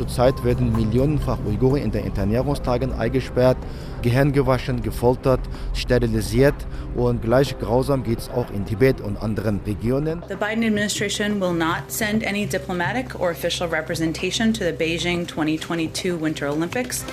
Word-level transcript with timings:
Zurzeit 0.00 0.42
werden 0.44 0.72
millionenfach 0.72 1.36
Uiguren 1.46 1.82
in 1.82 1.90
den 1.90 2.06
Internierungstagen 2.06 2.94
eingesperrt, 2.94 3.58
Gehirn 4.00 4.32
gewaschen, 4.32 4.80
gefoltert, 4.80 5.40
sterilisiert 5.74 6.54
und 6.96 7.20
gleich 7.20 7.58
grausam 7.58 8.02
geht 8.02 8.20
es 8.20 8.30
auch 8.30 8.50
in 8.50 8.64
Tibet 8.64 9.02
und 9.02 9.18
anderen 9.18 9.60
Regionen. 9.66 10.22
The 10.26 10.36
Biden 10.36 10.64
administration 10.64 11.38
will 11.38 11.52
not 11.52 11.82
send 11.88 12.26
any 12.26 12.46
diplomatic 12.46 13.20
or 13.20 13.30
official 13.30 13.68
representation 13.68 14.54
to 14.54 14.64
the 14.64 14.72
Beijing 14.72 15.28
2022 15.28 16.18
Winter 16.18 16.48
Olympics. 16.50 17.04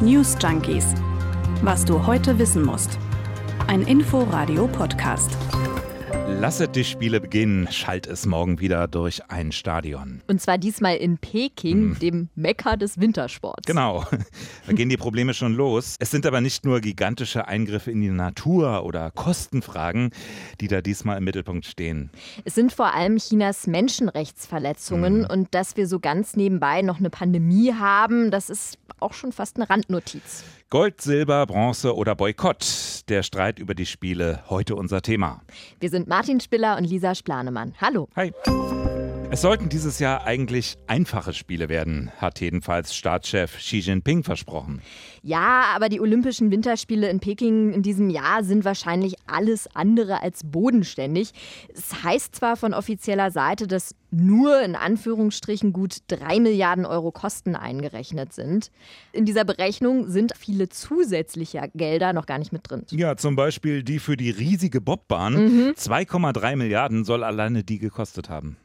News 0.00 0.38
Junkies. 0.40 0.94
Was 1.60 1.84
du 1.84 2.06
heute 2.06 2.38
wissen 2.38 2.64
musst. 2.64 2.98
Ein 3.66 3.82
Info-Radio-Podcast. 3.82 5.36
Lasset 6.40 6.74
die 6.74 6.84
Spiele 6.84 7.20
beginnen, 7.20 7.70
schallt 7.70 8.06
es 8.06 8.24
morgen 8.24 8.60
wieder 8.60 8.88
durch 8.88 9.20
ein 9.28 9.52
Stadion. 9.52 10.22
Und 10.26 10.40
zwar 10.40 10.56
diesmal 10.56 10.96
in 10.96 11.18
Peking, 11.18 11.98
dem 11.98 12.30
Mekka 12.34 12.76
des 12.76 12.98
Wintersports. 12.98 13.66
Genau, 13.66 14.06
da 14.66 14.72
gehen 14.72 14.88
die 14.88 14.96
Probleme 14.96 15.34
schon 15.34 15.54
los. 15.54 15.96
Es 15.98 16.10
sind 16.10 16.24
aber 16.24 16.40
nicht 16.40 16.64
nur 16.64 16.80
gigantische 16.80 17.46
Eingriffe 17.46 17.90
in 17.90 18.00
die 18.00 18.08
Natur 18.08 18.84
oder 18.84 19.10
Kostenfragen, 19.10 20.12
die 20.62 20.68
da 20.68 20.80
diesmal 20.80 21.18
im 21.18 21.24
Mittelpunkt 21.24 21.66
stehen. 21.66 22.08
Es 22.46 22.54
sind 22.54 22.72
vor 22.72 22.94
allem 22.94 23.18
Chinas 23.18 23.66
Menschenrechtsverletzungen 23.66 25.26
und 25.26 25.54
dass 25.54 25.76
wir 25.76 25.86
so 25.86 26.00
ganz 26.00 26.36
nebenbei 26.36 26.80
noch 26.80 27.00
eine 27.00 27.10
Pandemie 27.10 27.74
haben, 27.74 28.30
das 28.30 28.48
ist 28.48 28.78
auch 28.98 29.12
schon 29.12 29.32
fast 29.32 29.56
eine 29.56 29.68
Randnotiz. 29.68 30.44
Gold, 30.72 31.00
Silber, 31.00 31.46
Bronze 31.46 31.96
oder 31.96 32.14
Boykott. 32.14 33.02
Der 33.08 33.24
Streit 33.24 33.58
über 33.58 33.74
die 33.74 33.86
Spiele, 33.86 34.44
heute 34.48 34.76
unser 34.76 35.02
Thema. 35.02 35.42
Wir 35.80 35.90
sind 35.90 36.06
Martin 36.06 36.38
Spiller 36.38 36.76
und 36.76 36.84
Lisa 36.84 37.16
Splanemann. 37.16 37.74
Hallo. 37.80 38.08
Hi. 38.14 38.32
Es 39.32 39.40
sollten 39.40 39.68
dieses 39.68 39.98
Jahr 39.98 40.26
eigentlich 40.26 40.76
einfache 40.86 41.32
Spiele 41.32 41.68
werden, 41.68 42.12
hat 42.18 42.40
jedenfalls 42.40 42.94
Staatschef 42.94 43.56
Xi 43.56 43.78
Jinping 43.78 44.22
versprochen. 44.22 44.80
Ja, 45.22 45.72
aber 45.74 45.88
die 45.88 46.00
Olympischen 46.00 46.52
Winterspiele 46.52 47.10
in 47.10 47.18
Peking 47.18 47.72
in 47.72 47.82
diesem 47.82 48.08
Jahr 48.08 48.44
sind 48.44 48.64
wahrscheinlich 48.64 49.16
alles 49.26 49.68
andere 49.74 50.22
als 50.22 50.42
bodenständig. 50.44 51.32
Es 51.74 52.04
heißt 52.04 52.36
zwar 52.36 52.56
von 52.56 52.74
offizieller 52.74 53.32
Seite, 53.32 53.66
dass 53.66 53.96
nur 54.10 54.60
in 54.62 54.74
Anführungsstrichen 54.74 55.72
gut 55.72 55.98
drei 56.08 56.40
Milliarden 56.40 56.84
Euro 56.84 57.12
Kosten 57.12 57.56
eingerechnet 57.56 58.32
sind. 58.32 58.70
In 59.12 59.24
dieser 59.24 59.44
Berechnung 59.44 60.08
sind 60.08 60.32
viele 60.36 60.68
zusätzliche 60.68 61.70
Gelder 61.74 62.12
noch 62.12 62.26
gar 62.26 62.38
nicht 62.38 62.52
mit 62.52 62.68
drin. 62.68 62.84
Ja, 62.90 63.16
zum 63.16 63.36
Beispiel 63.36 63.82
die 63.82 63.98
für 63.98 64.16
die 64.16 64.30
riesige 64.30 64.80
Bobbahn. 64.80 65.34
Mhm. 65.34 65.70
2,3 65.76 66.56
Milliarden 66.56 67.04
soll 67.04 67.24
alleine 67.24 67.64
die 67.64 67.78
gekostet 67.78 68.28
haben. 68.28 68.56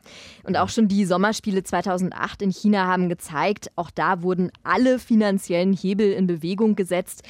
Und 0.43 0.57
auch 0.57 0.69
schon 0.69 0.87
die 0.87 1.05
Sommerspiele 1.05 1.63
2008 1.63 2.41
in 2.41 2.51
China 2.51 2.85
haben 2.85 3.09
gezeigt, 3.09 3.71
auch 3.75 3.91
da 3.91 4.21
wurden 4.21 4.51
alle 4.63 4.99
finanziellen 4.99 5.73
Hebel 5.73 6.11
in 6.11 6.27
Bewegung 6.27 6.75
gesetzt. 6.75 7.23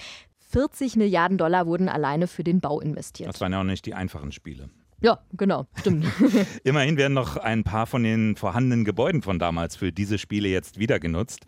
40 0.51 0.95
Milliarden 0.95 1.37
Dollar 1.37 1.65
wurden 1.67 1.89
alleine 1.89 2.27
für 2.27 2.43
den 2.43 2.61
Bau 2.61 2.79
investiert. 2.79 3.29
Das 3.29 3.41
waren 3.41 3.51
ja 3.51 3.59
auch 3.59 3.65
nicht 3.65 3.85
die 3.85 3.93
einfachen 3.93 4.31
Spiele. 4.31 4.69
Ja, 5.05 5.19
genau, 5.33 5.67
stimmt. 5.75 6.07
Immerhin 6.63 6.97
werden 6.97 7.13
noch 7.13 7.37
ein 7.37 7.63
paar 7.63 7.85
von 7.85 8.01
den 8.01 8.35
vorhandenen 8.35 8.85
Gebäuden 8.85 9.21
von 9.21 9.37
damals 9.37 9.75
für 9.75 9.91
diese 9.91 10.17
Spiele 10.17 10.47
jetzt 10.47 10.79
wieder 10.79 10.99
genutzt. 10.99 11.45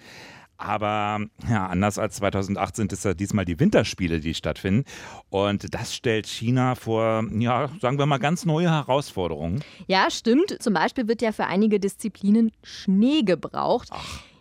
Aber 0.57 1.25
ja, 1.49 1.65
anders 1.65 1.97
als 1.97 2.17
2008 2.17 2.75
sind 2.75 2.93
es 2.93 3.03
ja 3.03 3.15
diesmal 3.15 3.45
die 3.45 3.59
Winterspiele, 3.59 4.19
die 4.19 4.35
stattfinden. 4.35 4.85
Und 5.31 5.73
das 5.73 5.95
stellt 5.95 6.27
China 6.27 6.75
vor, 6.75 7.25
ja, 7.31 7.71
sagen 7.81 7.97
wir 7.97 8.05
mal, 8.05 8.19
ganz 8.19 8.45
neue 8.45 8.69
Herausforderungen. 8.69 9.63
Ja, 9.87 10.11
stimmt. 10.11 10.61
Zum 10.61 10.75
Beispiel 10.75 11.07
wird 11.07 11.23
ja 11.23 11.31
für 11.31 11.47
einige 11.47 11.79
Disziplinen 11.79 12.51
Schnee 12.61 13.23
gebraucht. 13.23 13.89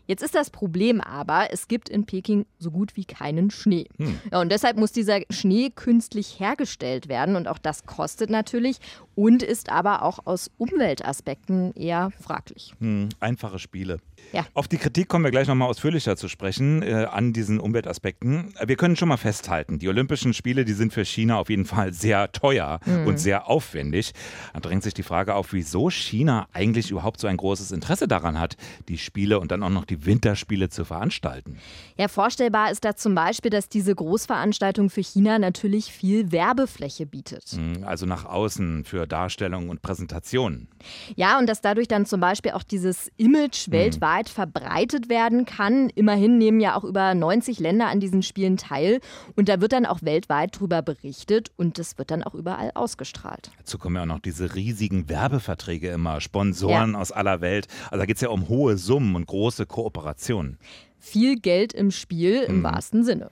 Jetzt 0.07 0.23
ist 0.23 0.35
das 0.35 0.51
Problem 0.51 1.01
aber, 1.01 1.49
es 1.51 1.69
gibt 1.69 1.89
in 1.89 2.07
Peking 2.07 2.47
so 2.59 2.71
gut 2.71 2.97
wie 2.97 3.05
keinen 3.05 3.51
Schnee. 3.51 3.89
Ja, 4.31 4.41
und 4.41 4.51
deshalb 4.51 4.77
muss 4.77 4.93
dieser 4.93 5.21
Schnee 5.31 5.71
künstlich 5.71 6.39
hergestellt 6.39 7.09
werden 7.09 7.35
und 7.37 7.49
auch 7.49 7.59
das 7.59 7.87
kostet 7.87 8.31
natürlich 8.31 8.79
und 9.17 9.43
ist 9.43 9.71
aber 9.71 10.03
auch 10.03 10.21
aus 10.27 10.51
Umweltaspekten 10.59 11.75
eher 11.75 12.11
fraglich. 12.23 12.73
Hm, 12.79 13.09
einfache 13.19 13.59
Spiele. 13.59 13.99
Ja. 14.33 14.47
Auf 14.55 14.69
die 14.69 14.77
Kritik 14.77 15.09
kommen 15.09 15.25
wir 15.25 15.31
gleich 15.31 15.49
nochmal 15.49 15.69
ausführlicher 15.69 16.17
zu 16.17 16.29
sprechen 16.29 16.83
äh, 16.83 17.07
an 17.11 17.33
diesen 17.33 17.59
Umweltaspekten. 17.59 18.55
Wir 18.65 18.77
können 18.77 18.97
schon 18.97 19.09
mal 19.09 19.17
festhalten, 19.17 19.79
die 19.79 19.89
Olympischen 19.89 20.35
Spiele, 20.35 20.65
die 20.65 20.73
sind 20.73 20.93
für 20.93 21.05
China 21.05 21.39
auf 21.39 21.51
jeden 21.51 21.65
Fall 21.65 21.93
sehr 21.93 22.31
teuer 22.33 22.81
und 23.07 23.19
sehr 23.19 23.49
aufwendig. 23.49 24.13
Da 24.53 24.61
drängt 24.61 24.83
sich 24.83 24.95
die 24.95 25.03
Frage 25.03 25.35
auf, 25.35 25.53
wieso 25.53 25.91
China 25.91 26.47
eigentlich 26.53 26.91
überhaupt 26.91 27.21
so 27.21 27.27
ein 27.27 27.37
großes 27.37 27.73
Interesse 27.73 28.07
daran 28.09 28.39
hat, 28.39 28.57
die 28.89 28.99
Spiele 28.99 29.41
und 29.41 29.51
dann 29.51 29.63
auch 29.63 29.71
noch 29.71 29.85
die 29.85 30.05
Winterspiele 30.07 30.69
zu 30.69 30.85
veranstalten. 30.85 31.59
Ja, 31.97 32.09
vorstellbar 32.09 32.71
ist 32.71 32.85
da 32.85 32.97
zum 32.97 33.15
Beispiel, 33.15 33.51
dass 33.51 33.69
diese 33.69 33.95
Großveranstaltung 33.95 34.91
für 34.91 35.03
China 35.03 35.39
natürlich 35.39 35.91
viel 35.93 36.33
Werbefläche 36.33 37.07
bietet. 37.07 37.45
Hm, 37.53 37.85
Also 37.85 38.07
nach 38.07 38.25
außen 38.25 38.85
für 38.85 39.06
Darstellung 39.07 39.69
und 39.69 39.83
Präsentation. 39.83 40.69
Ja, 41.15 41.39
und 41.39 41.49
dass 41.49 41.61
dadurch 41.61 41.89
dann 41.89 42.07
zum 42.07 42.21
Beispiel 42.21 42.53
auch 42.53 42.63
dieses 42.63 43.11
Image 43.17 43.71
weltweit 43.71 44.29
verbreitet 44.29 45.09
werden 45.09 45.45
kann. 45.45 45.91
Immerhin 45.91 46.39
nehmen 46.39 46.61
ja 46.61 46.77
auch 46.77 46.85
über 46.85 47.15
90 47.15 47.61
Länder 47.61 47.89
an 47.89 48.01
diesen 48.01 48.23
Spielen 48.23 48.57
teil. 48.57 49.01
Und 49.35 49.49
da 49.49 49.61
wird 49.61 49.73
dann 49.73 49.87
auch 49.87 50.03
weltweit 50.03 50.59
drüber 50.59 50.83
berichtet 50.83 51.51
und 51.57 51.79
das 51.79 51.99
wird 51.99 52.11
dann 52.11 52.23
auch 52.23 52.35
überall 52.35 52.71
ausgestrahlt. 52.75 53.51
Dazu 53.59 53.79
kommen 53.79 53.97
ja 53.97 54.03
auch 54.03 54.07
noch 54.07 54.21
diese 54.21 54.55
riesigen 54.55 55.09
Werbeverträge 55.09 55.91
immer, 55.91 56.21
Sponsoren 56.21 56.95
aus 56.95 57.13
aller 57.13 57.41
Welt. 57.41 57.69
Also 57.91 57.99
da 57.99 58.07
geht 58.07 58.17
es 58.17 58.23
ja 58.23 58.29
um 58.29 58.49
hohe 58.49 58.77
Summen 58.77 59.15
und 59.17 59.27
große 59.27 59.67
Kooperationen. 59.67 60.59
Viel 60.99 61.39
Geld 61.39 61.73
im 61.73 61.91
Spiel 61.91 62.43
im 62.43 62.63
wahrsten 62.63 63.05
Sinne. 63.05 63.31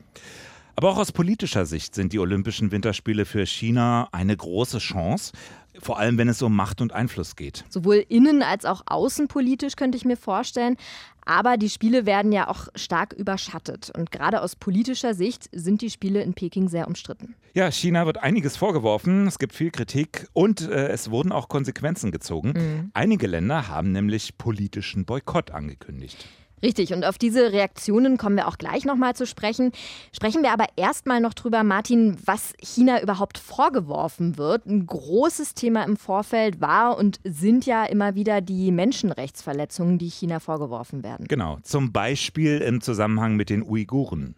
Aber 0.76 0.90
auch 0.90 0.98
aus 0.98 1.12
politischer 1.12 1.66
Sicht 1.66 1.94
sind 1.94 2.12
die 2.12 2.18
Olympischen 2.18 2.72
Winterspiele 2.72 3.26
für 3.26 3.46
China 3.46 4.08
eine 4.10 4.36
große 4.36 4.78
Chance, 4.78 5.32
vor 5.80 5.98
allem 5.98 6.18
wenn 6.18 6.28
es 6.28 6.42
um 6.42 6.54
Macht 6.54 6.80
und 6.80 6.92
Einfluss 6.92 7.36
geht. 7.36 7.64
Sowohl 7.68 8.04
innen 8.08 8.42
als 8.42 8.64
auch 8.64 8.82
außenpolitisch 8.86 9.76
könnte 9.76 9.96
ich 9.96 10.04
mir 10.04 10.16
vorstellen. 10.16 10.76
Aber 11.26 11.56
die 11.56 11.70
Spiele 11.70 12.04
werden 12.04 12.32
ja 12.32 12.48
auch 12.48 12.68
stark 12.74 13.14
überschattet. 13.14 13.90
Und 13.96 14.10
gerade 14.10 14.42
aus 14.42 14.56
politischer 14.56 15.14
Sicht 15.14 15.48
sind 15.52 15.80
die 15.80 15.88
Spiele 15.88 16.22
in 16.22 16.34
Peking 16.34 16.68
sehr 16.68 16.86
umstritten. 16.86 17.34
Ja, 17.54 17.70
China 17.70 18.04
wird 18.04 18.22
einiges 18.22 18.56
vorgeworfen, 18.56 19.26
es 19.26 19.38
gibt 19.38 19.54
viel 19.54 19.70
Kritik 19.70 20.26
und 20.32 20.68
äh, 20.68 20.88
es 20.88 21.10
wurden 21.10 21.32
auch 21.32 21.48
Konsequenzen 21.48 22.10
gezogen. 22.10 22.90
Einige 22.94 23.26
Länder 23.26 23.68
haben 23.68 23.92
nämlich 23.92 24.36
politischen 24.36 25.04
Boykott 25.04 25.50
angekündigt. 25.50 26.26
Richtig, 26.64 26.94
und 26.94 27.04
auf 27.04 27.18
diese 27.18 27.52
Reaktionen 27.52 28.16
kommen 28.16 28.36
wir 28.36 28.48
auch 28.48 28.56
gleich 28.56 28.86
nochmal 28.86 29.14
zu 29.14 29.26
sprechen. 29.26 29.70
Sprechen 30.12 30.42
wir 30.42 30.50
aber 30.50 30.64
erstmal 30.76 31.20
noch 31.20 31.34
drüber, 31.34 31.62
Martin, 31.62 32.16
was 32.24 32.54
China 32.58 33.02
überhaupt 33.02 33.36
vorgeworfen 33.36 34.38
wird. 34.38 34.64
Ein 34.64 34.86
großes 34.86 35.52
Thema 35.52 35.84
im 35.84 35.98
Vorfeld 35.98 36.62
war 36.62 36.96
und 36.96 37.20
sind 37.22 37.66
ja 37.66 37.84
immer 37.84 38.14
wieder 38.14 38.40
die 38.40 38.72
Menschenrechtsverletzungen, 38.72 39.98
die 39.98 40.08
China 40.08 40.40
vorgeworfen 40.40 41.02
werden. 41.02 41.26
Genau, 41.28 41.58
zum 41.64 41.92
Beispiel 41.92 42.62
im 42.62 42.80
Zusammenhang 42.80 43.36
mit 43.36 43.50
den 43.50 43.62
Uiguren. 43.62 44.34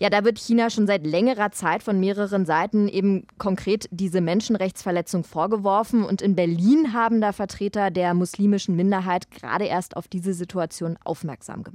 Ja, 0.00 0.10
da 0.10 0.24
wird 0.24 0.40
China 0.40 0.70
schon 0.70 0.88
seit 0.88 1.06
längerer 1.06 1.52
Zeit 1.52 1.84
von 1.84 2.00
mehreren 2.00 2.44
Seiten 2.44 2.88
eben 2.88 3.24
konkret 3.38 3.88
diese 3.92 4.20
Menschenrechtsverletzung 4.20 5.22
vorgeworfen. 5.22 6.02
Und 6.02 6.22
in 6.22 6.34
Berlin 6.34 6.92
haben 6.92 7.20
da 7.20 7.30
Vertreter 7.30 7.92
der 7.92 8.14
muslimischen 8.14 8.74
Minderheit 8.74 9.30
gerade 9.30 9.66
erst 9.66 9.96
auf 9.96 10.08
diese 10.08 10.34
Situation 10.34 10.98
aufmerksam 11.04 11.62
gemacht. 11.62 11.67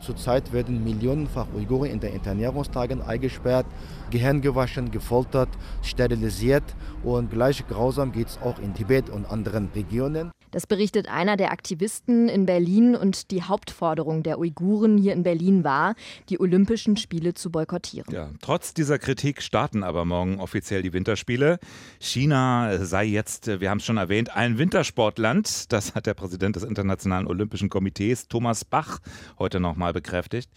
Zurzeit 0.00 0.52
werden 0.52 0.84
millionenfach 0.84 1.48
Uiguren 1.54 1.90
in 1.90 2.00
den 2.00 2.14
Internierungstagen 2.14 3.02
eingesperrt, 3.02 3.66
Gehirn 4.10 4.40
gewaschen, 4.40 4.90
gefoltert, 4.92 5.48
sterilisiert 5.82 6.62
und 7.02 7.30
gleich 7.30 7.66
grausam 7.66 8.12
geht 8.12 8.28
es 8.28 8.38
auch 8.38 8.58
in 8.60 8.74
Tibet 8.74 9.10
und 9.10 9.26
anderen 9.26 9.70
Regionen. 9.74 10.30
Das 10.50 10.66
berichtet 10.66 11.08
einer 11.08 11.36
der 11.36 11.52
Aktivisten 11.52 12.28
in 12.28 12.46
Berlin 12.46 12.94
und 12.94 13.30
die 13.30 13.42
Hauptforderung 13.42 14.22
der 14.22 14.38
Uiguren 14.38 14.98
hier 14.98 15.12
in 15.12 15.22
Berlin 15.22 15.64
war, 15.64 15.94
die 16.28 16.40
Olympischen 16.40 16.96
Spiele 16.96 17.34
zu 17.34 17.50
boykottieren. 17.50 18.12
Ja, 18.12 18.30
trotz 18.40 18.74
dieser 18.74 18.98
Kritik 18.98 19.42
starten 19.42 19.82
aber 19.82 20.04
morgen 20.04 20.40
offiziell 20.40 20.82
die 20.82 20.92
Winterspiele. 20.92 21.58
China 22.00 22.84
sei 22.84 23.04
jetzt, 23.04 23.48
äh, 23.48 23.60
wir 23.60 23.70
haben 23.70 23.78
es 23.78 23.84
schon 23.84 23.96
erwähnt, 23.96 24.34
ein 24.34 24.58
Wintersportland. 24.58 25.72
Das 25.72 25.94
hat 25.94 26.06
der 26.06 26.14
Präsident 26.14 26.56
des 26.56 26.64
Internationalen 26.64 27.26
Olympischen 27.26 27.68
Komitees, 27.68 28.28
Thomas 28.28 28.64
Bach, 28.64 28.98
heute 29.38 29.60
nochmal 29.60 29.92
bekräftigt. 29.92 30.50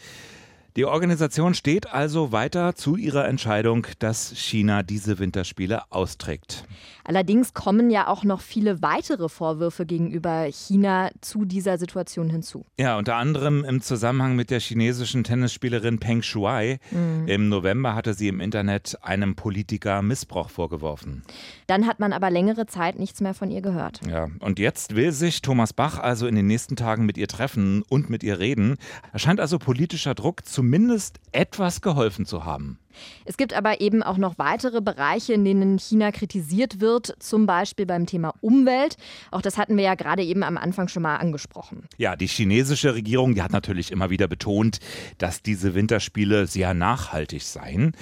Die 0.78 0.86
Organisation 0.86 1.54
steht 1.54 1.92
also 1.92 2.32
weiter 2.32 2.76
zu 2.76 2.96
ihrer 2.96 3.28
Entscheidung, 3.28 3.88
dass 4.00 4.32
China 4.38 4.84
diese 4.84 5.20
Winterspiele 5.20 5.82
austrägt. 5.92 6.66
Allerdings 7.04 7.54
kommen 7.54 7.90
ja 7.90 8.08
auch 8.08 8.24
noch 8.24 8.40
viele 8.40 8.82
weitere 8.82 9.28
Vorwürfe 9.28 9.86
gegenüber 9.86 10.44
China 10.46 11.10
zu 11.20 11.44
dieser 11.44 11.78
Situation 11.78 12.30
hinzu. 12.30 12.66
Ja, 12.80 12.98
unter 12.98 13.16
anderem 13.16 13.66
im 13.66 13.82
Zusammenhang 13.82 14.38
mit 14.38 14.50
der 14.50 14.62
chinesischen 14.62 15.26
Tennisspielerin 15.26 16.00
Peng 16.00 16.22
Shuai. 16.22 16.80
Mhm. 16.92 17.28
Im 17.28 17.50
November 17.50 17.94
hatte 17.94 18.14
sie 18.14 18.30
im 18.30 18.40
Internet 18.40 18.98
einem 19.02 19.36
Politiker 19.36 20.02
Missbrauch 20.02 20.50
vorgeworfen. 20.50 21.24
Dann 21.68 21.86
hat 21.86 22.00
man 22.00 22.14
aber 22.14 22.30
längere 22.30 22.66
Zeit 22.66 22.98
nichts 22.98 23.20
mehr 23.20 23.34
von 23.34 23.52
ihr 23.52 23.62
gehört. 23.62 24.00
Ja, 24.08 24.30
und 24.40 24.58
jetzt 24.58 24.96
will 24.96 25.12
sich 25.12 25.42
Thomas 25.42 25.74
Bach 25.74 26.00
also 26.00 26.28
in 26.28 26.36
den 26.36 26.48
nächsten 26.48 26.78
Tagen 26.78 27.06
mit 27.06 27.18
ihr 27.18 27.28
treffen 27.28 27.84
und 27.90 28.10
mit 28.10 28.24
ihr 28.24 28.40
reden. 28.40 28.78
Er 29.12 29.20
scheint 29.20 29.42
also 29.42 29.60
politischer 29.60 30.16
Druck 30.16 30.46
zumindest 30.62 31.20
etwas 31.32 31.82
geholfen 31.82 32.28
zu 32.28 32.46
haben. 32.46 32.78
Es 33.26 33.36
gibt 33.36 33.52
aber 33.52 33.82
eben 33.82 34.04
auch 34.04 34.18
noch 34.18 34.38
weitere 34.38 34.80
Bereiche, 34.80 35.34
in 35.34 35.44
denen 35.44 35.80
China 35.80 36.12
kritisiert 36.12 36.80
wird, 36.80 37.16
zum 37.18 37.48
Beispiel 37.48 37.88
beim 37.88 38.06
Thema 38.06 38.36
Umwelt. 38.42 38.96
Auch 39.32 39.42
das 39.42 39.58
hatten 39.58 39.76
wir 39.76 39.84
ja 39.84 39.96
gerade 39.96 40.22
eben 40.22 40.44
am 40.44 40.58
Anfang 40.58 40.88
schon 40.88 41.02
mal 41.02 41.16
angesprochen. 41.16 41.88
Ja, 41.98 42.16
die 42.16 42.28
chinesische 42.28 42.94
Regierung, 42.94 43.34
die 43.34 43.42
hat 43.42 43.52
natürlich 43.52 43.92
immer 43.92 44.12
wieder 44.12 44.28
betont, 44.28 44.78
dass 45.18 45.42
diese 45.42 45.74
Winterspiele 45.74 46.46
sehr 46.46 46.76
nachhaltig 46.76 47.42
seien. 47.42 47.94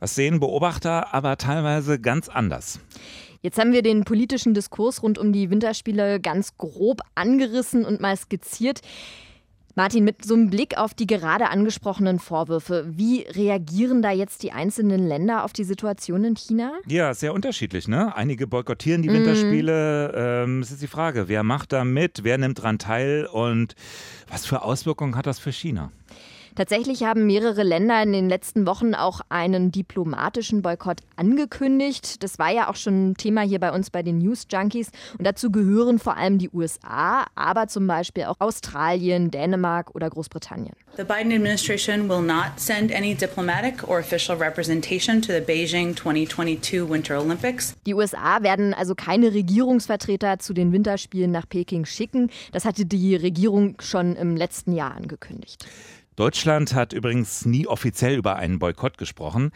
Das 0.00 0.14
sehen 0.14 0.40
Beobachter 0.40 1.12
aber 1.12 1.36
teilweise 1.36 2.00
ganz 2.00 2.30
anders. 2.30 2.80
Jetzt 3.42 3.58
haben 3.58 3.74
wir 3.74 3.82
den 3.82 4.04
politischen 4.04 4.54
Diskurs 4.54 5.02
rund 5.02 5.18
um 5.18 5.34
die 5.34 5.50
Winterspiele 5.50 6.20
ganz 6.20 6.56
grob 6.56 7.02
angerissen 7.14 7.84
und 7.84 8.00
mal 8.00 8.16
skizziert. 8.16 8.80
Martin, 9.78 10.02
mit 10.02 10.24
so 10.24 10.34
einem 10.34 10.50
Blick 10.50 10.76
auf 10.76 10.92
die 10.92 11.06
gerade 11.06 11.50
angesprochenen 11.50 12.18
Vorwürfe, 12.18 12.84
wie 12.88 13.20
reagieren 13.20 14.02
da 14.02 14.10
jetzt 14.10 14.42
die 14.42 14.50
einzelnen 14.50 15.06
Länder 15.06 15.44
auf 15.44 15.52
die 15.52 15.62
Situation 15.62 16.24
in 16.24 16.34
China? 16.34 16.72
Ja, 16.88 17.14
sehr 17.14 17.32
unterschiedlich. 17.32 17.86
Ne? 17.86 18.12
Einige 18.16 18.48
boykottieren 18.48 19.02
die 19.02 19.08
Winterspiele. 19.08 20.12
Ähm, 20.16 20.62
es 20.62 20.72
ist 20.72 20.82
die 20.82 20.88
Frage, 20.88 21.28
wer 21.28 21.44
macht 21.44 21.72
da 21.72 21.84
mit, 21.84 22.24
wer 22.24 22.38
nimmt 22.38 22.58
daran 22.58 22.80
teil 22.80 23.26
und 23.26 23.76
was 24.28 24.46
für 24.46 24.62
Auswirkungen 24.62 25.14
hat 25.14 25.26
das 25.28 25.38
für 25.38 25.52
China? 25.52 25.92
Tatsächlich 26.58 27.04
haben 27.04 27.24
mehrere 27.24 27.62
Länder 27.62 28.02
in 28.02 28.12
den 28.12 28.28
letzten 28.28 28.66
Wochen 28.66 28.92
auch 28.96 29.20
einen 29.28 29.70
diplomatischen 29.70 30.60
Boykott 30.60 31.02
angekündigt. 31.14 32.20
Das 32.24 32.40
war 32.40 32.50
ja 32.50 32.68
auch 32.68 32.74
schon 32.74 33.10
ein 33.10 33.14
Thema 33.14 33.42
hier 33.42 33.60
bei 33.60 33.70
uns 33.70 33.90
bei 33.90 34.02
den 34.02 34.18
News 34.18 34.48
Junkies. 34.50 34.90
Und 35.16 35.24
dazu 35.24 35.52
gehören 35.52 36.00
vor 36.00 36.16
allem 36.16 36.38
die 36.38 36.50
USA, 36.50 37.26
aber 37.36 37.68
zum 37.68 37.86
Beispiel 37.86 38.24
auch 38.24 38.34
Australien, 38.40 39.30
Dänemark 39.30 39.94
oder 39.94 40.10
Großbritannien. 40.10 40.74
The 40.96 41.04
Biden 41.04 41.30
administration 41.32 42.08
will 42.08 42.22
not 42.22 42.54
send 42.56 42.92
any 42.92 43.14
diplomatic 43.14 43.86
or 43.86 44.00
official 44.00 44.36
representation 44.36 45.22
to 45.22 45.32
the 45.32 45.40
Beijing 45.40 45.94
2022 45.94 46.90
Winter 46.90 47.20
Olympics. 47.20 47.76
Die 47.86 47.94
USA 47.94 48.42
werden 48.42 48.74
also 48.74 48.96
keine 48.96 49.32
Regierungsvertreter 49.32 50.40
zu 50.40 50.54
den 50.54 50.72
Winterspielen 50.72 51.30
nach 51.30 51.48
Peking 51.48 51.84
schicken. 51.84 52.32
Das 52.50 52.64
hatte 52.64 52.84
die 52.84 53.14
Regierung 53.14 53.76
schon 53.78 54.16
im 54.16 54.34
letzten 54.34 54.72
Jahr 54.72 54.96
angekündigt. 54.96 55.64
Deutschland 56.18 56.74
hat 56.74 56.92
übrigens 56.92 57.46
nie 57.46 57.68
offiziell 57.68 58.16
über 58.16 58.34
einen 58.34 58.58
Boykott 58.58 58.98
gesprochen. 58.98 59.52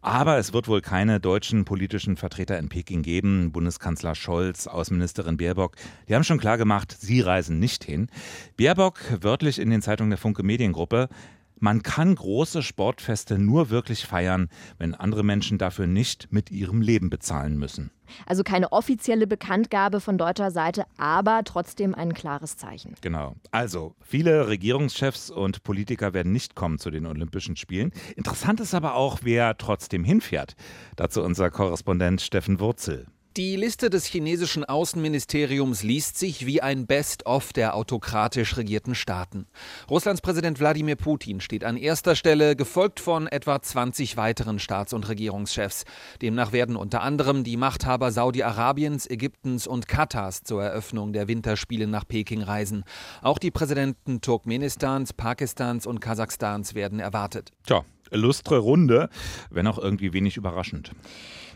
Aber 0.00 0.38
es 0.38 0.54
wird 0.54 0.66
wohl 0.66 0.80
keine 0.80 1.20
deutschen 1.20 1.66
politischen 1.66 2.16
Vertreter 2.16 2.58
in 2.58 2.70
Peking 2.70 3.02
geben. 3.02 3.52
Bundeskanzler 3.52 4.14
Scholz, 4.14 4.66
Außenministerin 4.66 5.36
Baerbock, 5.36 5.76
die 6.08 6.14
haben 6.14 6.24
schon 6.24 6.38
klar 6.38 6.56
gemacht, 6.56 6.96
sie 6.98 7.20
reisen 7.20 7.58
nicht 7.58 7.84
hin. 7.84 8.08
Baerbock, 8.56 8.98
wörtlich 9.20 9.58
in 9.58 9.68
den 9.68 9.82
Zeitungen 9.82 10.08
der 10.08 10.18
Funke 10.18 10.42
Mediengruppe, 10.42 11.10
man 11.58 11.82
kann 11.82 12.14
große 12.14 12.62
Sportfeste 12.62 13.38
nur 13.38 13.70
wirklich 13.70 14.06
feiern, 14.06 14.48
wenn 14.78 14.94
andere 14.94 15.22
Menschen 15.22 15.58
dafür 15.58 15.86
nicht 15.86 16.32
mit 16.32 16.50
ihrem 16.50 16.82
Leben 16.82 17.10
bezahlen 17.10 17.58
müssen. 17.58 17.90
Also 18.24 18.42
keine 18.44 18.72
offizielle 18.72 19.26
Bekanntgabe 19.26 20.00
von 20.00 20.18
deutscher 20.18 20.50
Seite, 20.50 20.84
aber 20.96 21.42
trotzdem 21.44 21.94
ein 21.94 22.14
klares 22.14 22.56
Zeichen. 22.56 22.94
Genau. 23.00 23.34
Also, 23.50 23.94
viele 24.00 24.48
Regierungschefs 24.48 25.30
und 25.30 25.64
Politiker 25.64 26.14
werden 26.14 26.32
nicht 26.32 26.54
kommen 26.54 26.78
zu 26.78 26.90
den 26.90 27.06
Olympischen 27.06 27.56
Spielen. 27.56 27.92
Interessant 28.14 28.60
ist 28.60 28.74
aber 28.74 28.94
auch, 28.94 29.20
wer 29.22 29.56
trotzdem 29.56 30.04
hinfährt. 30.04 30.54
Dazu 30.94 31.22
unser 31.22 31.50
Korrespondent 31.50 32.20
Steffen 32.20 32.60
Wurzel. 32.60 33.06
Die 33.36 33.54
Liste 33.54 33.90
des 33.90 34.06
chinesischen 34.06 34.64
Außenministeriums 34.64 35.82
liest 35.82 36.16
sich 36.16 36.46
wie 36.46 36.62
ein 36.62 36.86
Best-of 36.86 37.52
der 37.52 37.74
autokratisch 37.74 38.56
regierten 38.56 38.94
Staaten. 38.94 39.46
Russlands 39.90 40.22
Präsident 40.22 40.58
Wladimir 40.58 40.96
Putin 40.96 41.42
steht 41.42 41.62
an 41.62 41.76
erster 41.76 42.16
Stelle, 42.16 42.56
gefolgt 42.56 42.98
von 42.98 43.26
etwa 43.26 43.60
20 43.60 44.16
weiteren 44.16 44.58
Staats- 44.58 44.94
und 44.94 45.06
Regierungschefs. 45.06 45.84
Demnach 46.22 46.52
werden 46.52 46.76
unter 46.76 47.02
anderem 47.02 47.44
die 47.44 47.58
Machthaber 47.58 48.10
Saudi-Arabiens, 48.10 49.06
Ägyptens 49.06 49.66
und 49.66 49.86
Katars 49.86 50.42
zur 50.42 50.62
Eröffnung 50.62 51.12
der 51.12 51.28
Winterspiele 51.28 51.86
nach 51.86 52.08
Peking 52.08 52.40
reisen. 52.40 52.84
Auch 53.20 53.36
die 53.36 53.50
Präsidenten 53.50 54.22
Turkmenistans, 54.22 55.12
Pakistans 55.12 55.86
und 55.86 56.00
Kasachstans 56.00 56.74
werden 56.74 57.00
erwartet. 57.00 57.52
Tja, 57.66 57.84
illustre 58.10 58.56
Runde, 58.56 59.10
wenn 59.50 59.66
auch 59.66 59.78
irgendwie 59.78 60.14
wenig 60.14 60.38
überraschend. 60.38 60.92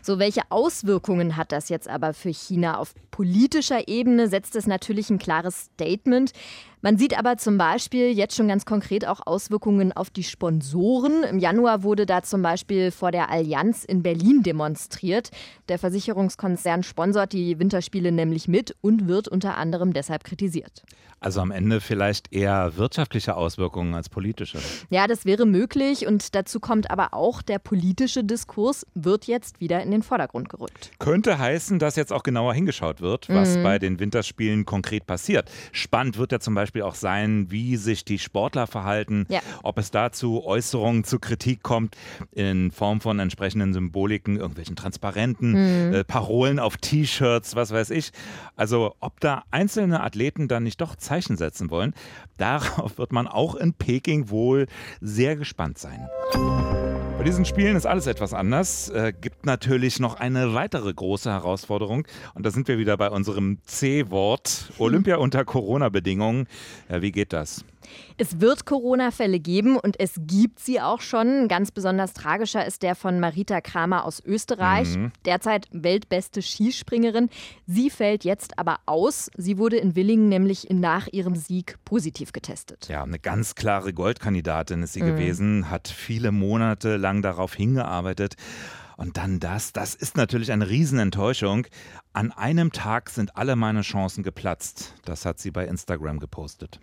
So, 0.01 0.19
welche 0.19 0.41
Auswirkungen 0.49 1.37
hat 1.37 1.51
das 1.51 1.69
jetzt 1.69 1.87
aber 1.87 2.13
für 2.13 2.29
China? 2.33 2.77
Auf 2.77 2.93
politischer 3.11 3.87
Ebene 3.87 4.27
setzt 4.27 4.55
es 4.55 4.67
natürlich 4.67 5.09
ein 5.09 5.19
klares 5.19 5.69
Statement. 5.73 6.31
Man 6.83 6.97
sieht 6.97 7.15
aber 7.15 7.37
zum 7.37 7.59
Beispiel 7.59 8.11
jetzt 8.11 8.35
schon 8.35 8.47
ganz 8.47 8.65
konkret 8.65 9.07
auch 9.07 9.19
Auswirkungen 9.27 9.91
auf 9.91 10.09
die 10.09 10.23
Sponsoren. 10.23 11.23
Im 11.23 11.37
Januar 11.37 11.83
wurde 11.83 12.07
da 12.07 12.23
zum 12.23 12.41
Beispiel 12.41 12.89
vor 12.89 13.11
der 13.11 13.29
Allianz 13.29 13.85
in 13.85 14.01
Berlin 14.01 14.41
demonstriert. 14.41 15.29
Der 15.69 15.77
Versicherungskonzern 15.77 16.81
sponsort 16.81 17.33
die 17.33 17.59
Winterspiele 17.59 18.11
nämlich 18.11 18.47
mit 18.47 18.75
und 18.81 19.07
wird 19.07 19.27
unter 19.27 19.57
anderem 19.57 19.93
deshalb 19.93 20.23
kritisiert. 20.23 20.81
Also 21.23 21.39
am 21.39 21.51
Ende 21.51 21.81
vielleicht 21.81 22.33
eher 22.33 22.77
wirtschaftliche 22.77 23.35
Auswirkungen 23.35 23.93
als 23.93 24.09
politische. 24.09 24.57
Ja, 24.89 25.05
das 25.05 25.23
wäre 25.23 25.45
möglich 25.45 26.07
und 26.07 26.33
dazu 26.33 26.59
kommt 26.59 26.89
aber 26.89 27.13
auch, 27.13 27.43
der 27.43 27.59
politische 27.59 28.23
Diskurs 28.23 28.87
wird 28.95 29.25
jetzt 29.25 29.61
wieder 29.61 29.83
in 29.83 29.91
den 29.91 30.01
Vordergrund 30.01 30.49
gerückt. 30.49 30.89
Könnte 30.97 31.37
heißen, 31.37 31.77
dass 31.77 31.95
jetzt 31.95 32.11
auch 32.11 32.23
genauer 32.23 32.55
hingeschaut 32.55 33.01
wird, 33.01 33.29
was 33.29 33.55
mhm. 33.55 33.61
bei 33.61 33.77
den 33.77 33.99
Winterspielen 33.99 34.65
konkret 34.65 35.05
passiert. 35.05 35.51
Spannend 35.71 36.17
wird 36.17 36.31
ja 36.31 36.39
zum 36.39 36.55
Beispiel 36.55 36.70
auch 36.81 36.95
sein, 36.95 37.47
wie 37.49 37.75
sich 37.77 38.05
die 38.05 38.19
Sportler 38.19 38.67
verhalten, 38.67 39.25
ja. 39.29 39.41
ob 39.63 39.77
es 39.77 39.91
dazu 39.91 40.43
Äußerungen 40.45 41.03
zu 41.03 41.19
Kritik 41.19 41.63
kommt 41.63 41.95
in 42.31 42.71
Form 42.71 43.01
von 43.01 43.19
entsprechenden 43.19 43.73
Symboliken, 43.73 44.37
irgendwelchen 44.37 44.75
Transparenten, 44.75 45.51
mhm. 45.89 45.93
äh, 45.93 46.03
Parolen 46.03 46.59
auf 46.59 46.77
T-Shirts, 46.77 47.55
was 47.55 47.71
weiß 47.71 47.89
ich. 47.89 48.11
Also 48.55 48.95
ob 48.99 49.19
da 49.19 49.43
einzelne 49.51 50.01
Athleten 50.01 50.47
dann 50.47 50.63
nicht 50.63 50.79
doch 50.79 50.95
Zeichen 50.95 51.37
setzen 51.37 51.69
wollen. 51.69 51.93
Darauf 52.37 52.97
wird 52.97 53.11
man 53.11 53.27
auch 53.27 53.55
in 53.55 53.73
Peking 53.73 54.29
wohl 54.29 54.67
sehr 55.01 55.35
gespannt 55.35 55.77
sein. 55.77 56.07
Bei 57.21 57.25
diesen 57.25 57.45
Spielen 57.45 57.75
ist 57.75 57.85
alles 57.85 58.07
etwas 58.07 58.33
anders. 58.33 58.89
Äh, 58.89 59.13
gibt 59.13 59.45
natürlich 59.45 59.99
noch 59.99 60.19
eine 60.19 60.55
weitere 60.55 60.91
große 60.91 61.29
Herausforderung. 61.29 62.07
Und 62.33 62.47
da 62.47 62.49
sind 62.49 62.67
wir 62.67 62.79
wieder 62.79 62.97
bei 62.97 63.11
unserem 63.11 63.59
C-Wort. 63.63 64.71
Olympia 64.79 65.17
unter 65.17 65.45
Corona-Bedingungen. 65.45 66.47
Ja, 66.89 67.03
wie 67.03 67.11
geht 67.11 67.31
das? 67.31 67.63
Es 68.17 68.39
wird 68.39 68.65
Corona-Fälle 68.65 69.39
geben 69.39 69.77
und 69.77 69.99
es 69.99 70.15
gibt 70.19 70.59
sie 70.59 70.81
auch 70.81 71.01
schon. 71.01 71.47
Ganz 71.47 71.71
besonders 71.71 72.13
tragischer 72.13 72.65
ist 72.65 72.83
der 72.83 72.95
von 72.95 73.19
Marita 73.19 73.61
Kramer 73.61 74.05
aus 74.05 74.23
Österreich, 74.23 74.95
mhm. 74.95 75.11
derzeit 75.25 75.67
weltbeste 75.71 76.41
Skispringerin. 76.41 77.29
Sie 77.67 77.89
fällt 77.89 78.23
jetzt 78.23 78.57
aber 78.59 78.79
aus. 78.85 79.29
Sie 79.35 79.57
wurde 79.57 79.77
in 79.77 79.95
Willingen 79.95 80.29
nämlich 80.29 80.67
nach 80.69 81.07
ihrem 81.11 81.35
Sieg 81.35 81.77
positiv 81.85 82.31
getestet. 82.31 82.87
Ja, 82.89 83.03
eine 83.03 83.19
ganz 83.19 83.55
klare 83.55 83.93
Goldkandidatin 83.93 84.83
ist 84.83 84.93
sie 84.93 85.03
mhm. 85.03 85.07
gewesen, 85.07 85.69
hat 85.69 85.87
viele 85.87 86.31
Monate 86.31 86.97
lang 86.97 87.21
darauf 87.21 87.53
hingearbeitet. 87.53 88.35
Und 89.01 89.17
dann 89.17 89.39
das, 89.39 89.73
das 89.73 89.95
ist 89.95 90.15
natürlich 90.15 90.51
eine 90.51 90.69
Riesenenttäuschung. 90.69 91.65
An 92.13 92.31
einem 92.31 92.71
Tag 92.71 93.09
sind 93.09 93.35
alle 93.35 93.55
meine 93.55 93.81
Chancen 93.81 94.21
geplatzt. 94.21 94.93
Das 95.05 95.25
hat 95.25 95.39
sie 95.39 95.49
bei 95.49 95.65
Instagram 95.65 96.19
gepostet. 96.19 96.79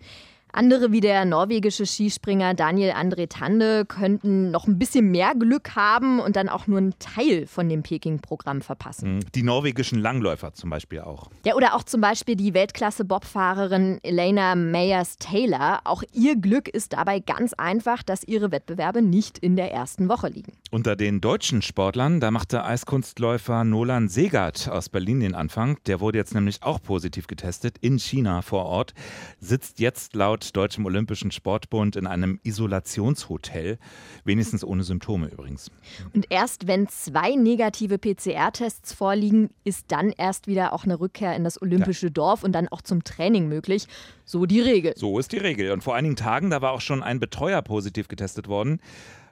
Andere 0.51 0.91
wie 0.91 0.99
der 0.99 1.25
norwegische 1.25 1.85
Skispringer 1.85 2.53
Daniel 2.53 2.91
André 2.91 3.29
Tande 3.29 3.85
könnten 3.85 4.51
noch 4.51 4.67
ein 4.67 4.79
bisschen 4.79 5.11
mehr 5.11 5.33
Glück 5.35 5.75
haben 5.75 6.19
und 6.19 6.35
dann 6.35 6.49
auch 6.49 6.65
nur 6.67 6.79
einen 6.79 6.97
Teil 6.97 7.45
von 7.45 7.69
dem 7.69 7.83
Peking-Programm 7.83 8.61
verpassen. 8.61 9.15
Mhm. 9.15 9.19
Die 9.35 9.43
norwegischen 9.43 9.99
Langläufer 9.99 10.53
zum 10.53 10.69
Beispiel 10.69 11.01
auch. 11.01 11.29
Ja, 11.45 11.55
oder 11.55 11.75
auch 11.75 11.83
zum 11.83 12.01
Beispiel 12.01 12.35
die 12.35 12.53
Weltklasse-Bobfahrerin 12.53 13.99
Elena 14.01 14.55
Meyers-Taylor. 14.55 15.81
Auch 15.83 16.03
ihr 16.13 16.35
Glück 16.35 16.67
ist 16.67 16.93
dabei 16.93 17.19
ganz 17.19 17.53
einfach, 17.53 18.01
dass 18.01 18.23
ihre 18.23 18.51
Wettbewerbe 18.51 19.01
nicht 19.01 19.37
in 19.37 19.55
der 19.55 19.71
ersten 19.71 20.09
Woche 20.09 20.29
liegen. 20.29 20.53
Unter 20.71 20.95
den 20.95 21.21
deutschen 21.21 21.61
Sportlern, 21.61 22.19
da 22.19 22.31
machte 22.31 22.63
Eiskunstläufer 22.63 23.63
Nolan 23.63 24.09
Segert 24.09 24.67
aus 24.67 24.89
Berlin 24.89 25.19
den 25.19 25.35
Anfang. 25.35 25.77
Der 25.85 25.99
wurde 25.99 26.17
jetzt 26.17 26.33
nämlich 26.33 26.63
auch 26.63 26.81
positiv 26.81 27.27
getestet 27.27 27.77
in 27.81 27.99
China 27.99 28.41
vor 28.41 28.65
Ort, 28.65 28.93
sitzt 29.39 29.79
jetzt 29.79 30.15
laut 30.15 30.38
laut 30.39 30.55
Deutschem 30.55 30.85
Olympischen 30.85 31.31
Sportbund 31.31 31.95
in 31.95 32.07
einem 32.07 32.39
Isolationshotel, 32.43 33.77
wenigstens 34.23 34.63
ohne 34.63 34.83
Symptome 34.83 35.27
übrigens. 35.27 35.71
Und 36.13 36.27
erst 36.29 36.67
wenn 36.67 36.87
zwei 36.87 37.35
negative 37.35 37.97
PCR-Tests 37.97 38.93
vorliegen, 38.93 39.49
ist 39.63 39.85
dann 39.89 40.11
erst 40.11 40.47
wieder 40.47 40.73
auch 40.73 40.83
eine 40.83 40.99
Rückkehr 40.99 41.35
in 41.35 41.43
das 41.43 41.61
olympische 41.61 42.07
ja. 42.07 42.11
Dorf 42.11 42.43
und 42.43 42.53
dann 42.53 42.67
auch 42.67 42.81
zum 42.81 43.03
Training 43.03 43.47
möglich. 43.47 43.87
So 44.25 44.45
die 44.45 44.61
Regel. 44.61 44.93
So 44.95 45.19
ist 45.19 45.31
die 45.31 45.37
Regel. 45.37 45.71
Und 45.71 45.83
vor 45.83 45.95
einigen 45.95 46.15
Tagen, 46.15 46.49
da 46.49 46.61
war 46.61 46.71
auch 46.71 46.81
schon 46.81 47.03
ein 47.03 47.19
Betreuer 47.19 47.61
positiv 47.61 48.07
getestet 48.07 48.47
worden, 48.47 48.79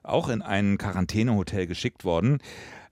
auch 0.03 0.29
in 0.29 0.41
ein 0.41 0.77
Quarantänehotel 0.77 1.67
geschickt 1.67 2.03
worden. 2.05 2.39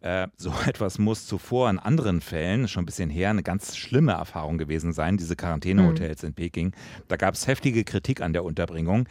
Äh, 0.05 0.27
so 0.37 0.53
etwas 0.67 0.99
muss 0.99 1.25
zuvor 1.25 1.67
in 1.67 1.79
anderen 1.79 2.21
Fällen, 2.21 2.67
schon 2.67 2.83
ein 2.83 2.85
bisschen 2.85 3.09
her, 3.09 3.31
eine 3.31 3.41
ganz 3.41 3.75
schlimme 3.75 4.11
Erfahrung 4.11 4.59
gewesen 4.59 4.93
sein, 4.93 5.17
diese 5.17 5.35
Quarantänehotels 5.35 6.21
mhm. 6.21 6.27
in 6.27 6.33
Peking. 6.35 6.71
Da 7.07 7.15
gab 7.15 7.33
es 7.33 7.47
heftige 7.47 7.83
Kritik 7.83 8.21
an 8.21 8.31
der 8.31 8.43
Unterbringung. 8.43 9.09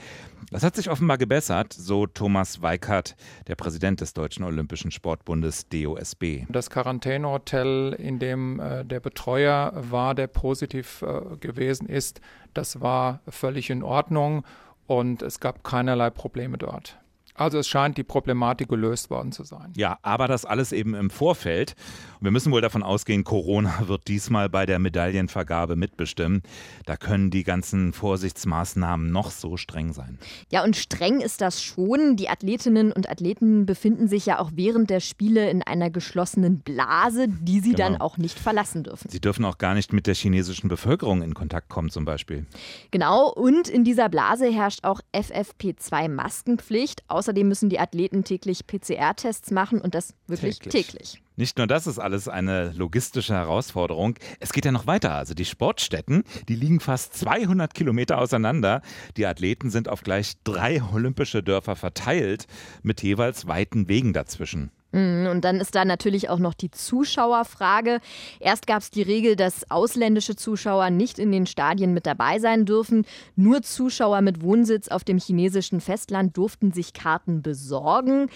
Das 0.52 0.62
hat 0.62 0.76
sich 0.76 0.88
offenbar 0.88 1.18
gebessert, 1.18 1.72
so 1.72 2.06
Thomas 2.06 2.62
Weikert, 2.62 3.16
der 3.48 3.56
Präsident 3.56 4.02
des 4.02 4.14
Deutschen 4.14 4.44
Olympischen 4.44 4.92
Sportbundes 4.92 5.68
DOSB. 5.68 6.46
Das 6.48 6.70
Quarantänehotel, 6.70 7.94
in 7.94 8.20
dem 8.20 8.60
äh, 8.60 8.84
der 8.84 9.00
Betreuer 9.00 9.72
war, 9.74 10.14
der 10.14 10.28
positiv 10.28 11.02
äh, 11.02 11.36
gewesen 11.38 11.88
ist, 11.88 12.20
das 12.52 12.80
war 12.80 13.20
völlig 13.28 13.68
in 13.68 13.82
Ordnung 13.82 14.44
und 14.86 15.22
es 15.22 15.40
gab 15.40 15.64
keinerlei 15.64 16.10
Probleme 16.10 16.56
dort. 16.56 16.98
Also 17.36 17.58
es 17.58 17.66
scheint 17.66 17.98
die 17.98 18.04
Problematik 18.04 18.68
gelöst 18.68 19.10
worden 19.10 19.32
zu 19.32 19.42
sein. 19.42 19.72
Ja, 19.76 19.98
aber 20.02 20.28
das 20.28 20.44
alles 20.44 20.70
eben 20.70 20.94
im 20.94 21.10
Vorfeld. 21.10 21.74
Und 22.20 22.24
wir 22.24 22.30
müssen 22.30 22.52
wohl 22.52 22.60
davon 22.60 22.84
ausgehen, 22.84 23.24
Corona 23.24 23.88
wird 23.88 24.06
diesmal 24.06 24.48
bei 24.48 24.66
der 24.66 24.78
Medaillenvergabe 24.78 25.74
mitbestimmen. 25.74 26.42
Da 26.86 26.96
können 26.96 27.30
die 27.30 27.42
ganzen 27.42 27.92
Vorsichtsmaßnahmen 27.92 29.10
noch 29.10 29.32
so 29.32 29.56
streng 29.56 29.92
sein. 29.92 30.18
Ja, 30.52 30.62
und 30.62 30.76
streng 30.76 31.20
ist 31.20 31.40
das 31.40 31.60
schon. 31.60 32.14
Die 32.16 32.28
Athletinnen 32.28 32.92
und 32.92 33.10
Athleten 33.10 33.66
befinden 33.66 34.06
sich 34.06 34.26
ja 34.26 34.38
auch 34.38 34.52
während 34.54 34.88
der 34.90 35.00
Spiele 35.00 35.50
in 35.50 35.62
einer 35.62 35.90
geschlossenen 35.90 36.60
Blase, 36.60 37.26
die 37.28 37.58
sie 37.58 37.72
genau. 37.72 37.88
dann 37.88 38.00
auch 38.00 38.16
nicht 38.16 38.38
verlassen 38.38 38.84
dürfen. 38.84 39.10
Sie 39.10 39.20
dürfen 39.20 39.44
auch 39.44 39.58
gar 39.58 39.74
nicht 39.74 39.92
mit 39.92 40.06
der 40.06 40.14
chinesischen 40.14 40.68
Bevölkerung 40.68 41.22
in 41.22 41.34
Kontakt 41.34 41.68
kommen 41.68 41.90
zum 41.90 42.04
Beispiel. 42.04 42.46
Genau, 42.92 43.28
und 43.28 43.68
in 43.68 43.82
dieser 43.82 44.08
Blase 44.08 44.52
herrscht 44.52 44.84
auch 44.84 45.00
FFP2-Maskenpflicht. 45.12 47.02
Außerdem 47.24 47.48
müssen 47.48 47.70
die 47.70 47.80
Athleten 47.80 48.22
täglich 48.22 48.66
PCR-Tests 48.66 49.50
machen 49.50 49.80
und 49.80 49.94
das 49.94 50.12
wirklich 50.26 50.58
täglich. 50.58 50.86
täglich. 50.88 51.22
Nicht 51.36 51.56
nur 51.56 51.66
das 51.66 51.86
ist 51.86 51.98
alles 51.98 52.28
eine 52.28 52.72
logistische 52.72 53.32
Herausforderung. 53.32 54.18
Es 54.40 54.52
geht 54.52 54.66
ja 54.66 54.72
noch 54.72 54.86
weiter. 54.86 55.14
Also 55.14 55.32
die 55.32 55.46
Sportstätten, 55.46 56.24
die 56.50 56.54
liegen 56.54 56.80
fast 56.80 57.14
200 57.14 57.72
Kilometer 57.72 58.18
auseinander. 58.18 58.82
Die 59.16 59.24
Athleten 59.24 59.70
sind 59.70 59.88
auf 59.88 60.02
gleich 60.02 60.34
drei 60.44 60.82
olympische 60.82 61.42
Dörfer 61.42 61.76
verteilt 61.76 62.46
mit 62.82 63.02
jeweils 63.02 63.46
weiten 63.46 63.88
Wegen 63.88 64.12
dazwischen. 64.12 64.70
Mhm, 64.94 65.26
und 65.26 65.44
dann 65.44 65.60
ist 65.60 65.74
da 65.74 65.84
natürlich 65.84 66.30
auch 66.30 66.38
noch 66.38 66.54
die 66.54 66.70
Zuschauerfrage. 66.70 67.98
Erst 68.38 68.66
gab 68.66 68.80
es 68.80 68.90
die 68.90 69.02
Regel, 69.02 69.34
dass 69.34 69.70
ausländische 69.70 70.36
Zuschauer 70.36 70.90
nicht 70.90 71.18
in 71.18 71.32
den 71.32 71.46
Stadien 71.46 71.92
mit 71.92 72.06
dabei 72.06 72.38
sein 72.38 72.64
dürfen. 72.64 73.04
Nur 73.34 73.62
Zuschauer 73.62 74.20
mit 74.20 74.40
Wohnsitz 74.42 74.88
auf 74.88 75.02
dem 75.02 75.18
chinesischen 75.18 75.80
Festland 75.80 76.36
durften 76.36 76.72
sich 76.72 76.92
Karten 76.92 77.42
besorgen. 77.42 78.28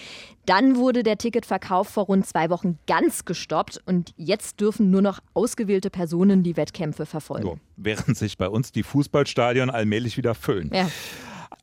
Dann 0.47 0.77
wurde 0.77 1.03
der 1.03 1.19
Ticketverkauf 1.19 1.89
vor 1.89 2.07
rund 2.07 2.27
zwei 2.27 2.51
Wochen 2.51 2.79
ganz 2.87 3.25
gestoppt 3.25 3.81
und 3.87 4.13
jetzt 4.17 4.61
dürfen 4.61 4.91
nur 4.91 5.03
noch 5.03 5.21
ausgewählte 5.35 5.91
Personen 5.91 6.43
die 6.43 6.57
Wettkämpfe 6.57 7.07
verfolgen. 7.07 7.45
So, 7.45 7.59
während 7.77 8.17
sich 8.17 8.37
bei 8.37 8.49
uns 8.49 8.73
die 8.73 8.83
Fußballstadien 8.83 9.71
allmählich 9.71 10.17
wieder 10.17 10.35
füllen. 10.35 10.71
Ja. 10.73 10.91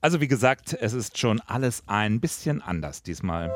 Also 0.02 0.22
wie 0.22 0.28
gesagt, 0.28 0.78
es 0.80 0.94
ist 0.94 1.18
schon 1.18 1.42
alles 1.42 1.84
ein 1.88 2.22
bisschen 2.22 2.62
anders 2.62 3.02
diesmal. 3.02 3.52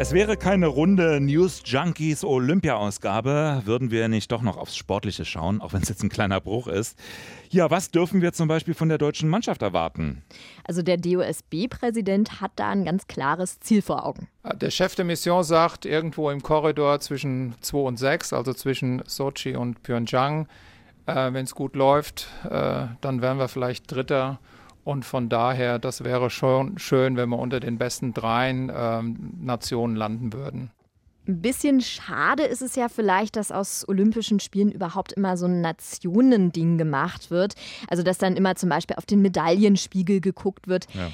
Es 0.00 0.14
wäre 0.14 0.38
keine 0.38 0.66
runde 0.66 1.20
News 1.20 1.60
Junkies 1.62 2.24
Olympia-Ausgabe, 2.24 3.60
würden 3.66 3.90
wir 3.90 4.08
nicht 4.08 4.32
doch 4.32 4.40
noch 4.40 4.56
aufs 4.56 4.74
Sportliche 4.74 5.26
schauen, 5.26 5.60
auch 5.60 5.74
wenn 5.74 5.82
es 5.82 5.90
jetzt 5.90 6.02
ein 6.02 6.08
kleiner 6.08 6.40
Bruch 6.40 6.68
ist. 6.68 6.98
Ja, 7.50 7.70
was 7.70 7.90
dürfen 7.90 8.22
wir 8.22 8.32
zum 8.32 8.48
Beispiel 8.48 8.72
von 8.72 8.88
der 8.88 8.96
deutschen 8.96 9.28
Mannschaft 9.28 9.60
erwarten? 9.60 10.22
Also 10.64 10.80
der 10.80 10.96
DOSB-Präsident 10.96 12.40
hat 12.40 12.52
da 12.56 12.70
ein 12.70 12.86
ganz 12.86 13.08
klares 13.08 13.60
Ziel 13.60 13.82
vor 13.82 14.06
Augen. 14.06 14.28
Der 14.54 14.70
Chef 14.70 14.94
der 14.94 15.04
Mission 15.04 15.44
sagt, 15.44 15.84
irgendwo 15.84 16.30
im 16.30 16.42
Korridor 16.42 16.98
zwischen 17.00 17.56
2 17.60 17.78
und 17.80 17.98
6, 17.98 18.32
also 18.32 18.54
zwischen 18.54 19.02
Sochi 19.06 19.54
und 19.54 19.82
Pyeongchang, 19.82 20.48
äh, 21.04 21.30
wenn 21.34 21.44
es 21.44 21.54
gut 21.54 21.76
läuft, 21.76 22.26
äh, 22.48 22.86
dann 23.02 23.20
wären 23.20 23.36
wir 23.36 23.48
vielleicht 23.48 23.92
Dritter 23.92 24.38
und 24.84 25.04
von 25.04 25.28
daher, 25.28 25.78
das 25.78 26.04
wäre 26.04 26.30
schon 26.30 26.78
schön, 26.78 27.16
wenn 27.16 27.28
wir 27.28 27.38
unter 27.38 27.60
den 27.60 27.78
besten 27.78 28.14
dreien 28.14 28.70
ähm, 28.74 29.34
Nationen 29.40 29.96
landen 29.96 30.32
würden. 30.32 30.70
Ein 31.28 31.42
bisschen 31.42 31.80
schade 31.80 32.42
ist 32.42 32.62
es 32.62 32.74
ja 32.76 32.88
vielleicht, 32.88 33.36
dass 33.36 33.52
aus 33.52 33.86
Olympischen 33.88 34.40
Spielen 34.40 34.72
überhaupt 34.72 35.12
immer 35.12 35.36
so 35.36 35.46
ein 35.46 35.60
Nationending 35.60 36.78
gemacht 36.78 37.30
wird. 37.30 37.54
Also, 37.88 38.02
dass 38.02 38.18
dann 38.18 38.36
immer 38.36 38.56
zum 38.56 38.70
Beispiel 38.70 38.96
auf 38.96 39.06
den 39.06 39.20
Medaillenspiegel 39.22 40.20
geguckt 40.20 40.66
wird. 40.66 40.86
Ja 40.94 41.10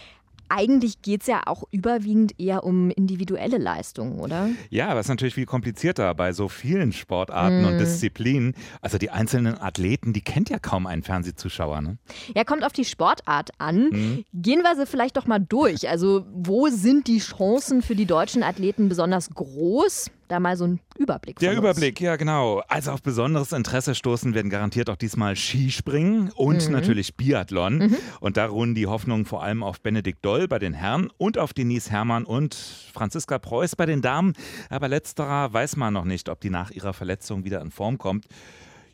eigentlich 0.48 1.02
geht 1.02 1.22
es 1.22 1.26
ja 1.26 1.42
auch 1.46 1.64
überwiegend 1.70 2.38
eher 2.38 2.64
um 2.64 2.90
individuelle 2.90 3.58
Leistungen, 3.58 4.18
oder? 4.18 4.50
Ja, 4.70 4.88
aber 4.88 5.00
es 5.00 5.06
ist 5.06 5.10
natürlich 5.10 5.34
viel 5.34 5.46
komplizierter 5.46 6.14
bei 6.14 6.32
so 6.32 6.48
vielen 6.48 6.92
Sportarten 6.92 7.62
mm. 7.62 7.66
und 7.66 7.78
Disziplinen. 7.78 8.54
Also 8.80 8.98
die 8.98 9.10
einzelnen 9.10 9.60
Athleten, 9.60 10.12
die 10.12 10.20
kennt 10.20 10.50
ja 10.50 10.58
kaum 10.58 10.86
ein 10.86 11.02
Fernsehzuschauer. 11.02 11.80
Ne? 11.80 11.98
Ja, 12.34 12.44
kommt 12.44 12.64
auf 12.64 12.72
die 12.72 12.84
Sportart 12.84 13.50
an. 13.58 13.88
Mm. 13.90 14.24
Gehen 14.32 14.62
wir 14.62 14.76
sie 14.76 14.86
vielleicht 14.86 15.16
doch 15.16 15.26
mal 15.26 15.38
durch. 15.38 15.88
Also 15.88 16.24
wo 16.32 16.68
sind 16.68 17.06
die 17.06 17.18
Chancen 17.18 17.82
für 17.82 17.96
die 17.96 18.06
deutschen 18.06 18.42
Athleten 18.42 18.88
besonders 18.88 19.30
groß? 19.30 20.10
Da 20.28 20.40
mal 20.40 20.56
so 20.56 20.64
ein 20.64 20.80
Überblick. 20.96 21.38
Der 21.38 21.56
Überblick, 21.56 22.00
ja 22.00 22.16
genau. 22.16 22.62
Also 22.68 22.92
auf 22.92 23.02
besonderes 23.02 23.52
Interesse 23.52 23.94
stoßen 23.94 24.34
werden 24.34 24.50
garantiert 24.50 24.90
auch 24.90 24.96
diesmal 24.96 25.36
Skispringen 25.36 26.30
und 26.34 26.66
mhm. 26.66 26.72
natürlich 26.72 27.16
Biathlon. 27.16 27.78
Mhm. 27.78 27.96
Und 28.20 28.36
da 28.36 28.46
ruhen 28.46 28.74
die 28.74 28.86
Hoffnungen 28.86 29.24
vor 29.24 29.42
allem 29.42 29.62
auf 29.62 29.80
Benedikt 29.80 30.24
Doll 30.24 30.48
bei 30.48 30.58
den 30.58 30.72
Herren 30.72 31.10
und 31.18 31.38
auf 31.38 31.52
Denise 31.52 31.90
Herrmann 31.90 32.24
und 32.24 32.54
Franziska 32.54 33.38
Preuß 33.38 33.76
bei 33.76 33.86
den 33.86 34.02
Damen. 34.02 34.32
Aber 34.70 34.88
letzterer 34.88 35.52
weiß 35.52 35.76
man 35.76 35.94
noch 35.94 36.04
nicht, 36.04 36.28
ob 36.28 36.40
die 36.40 36.50
nach 36.50 36.70
ihrer 36.70 36.92
Verletzung 36.92 37.44
wieder 37.44 37.60
in 37.60 37.70
Form 37.70 37.98
kommt. 37.98 38.26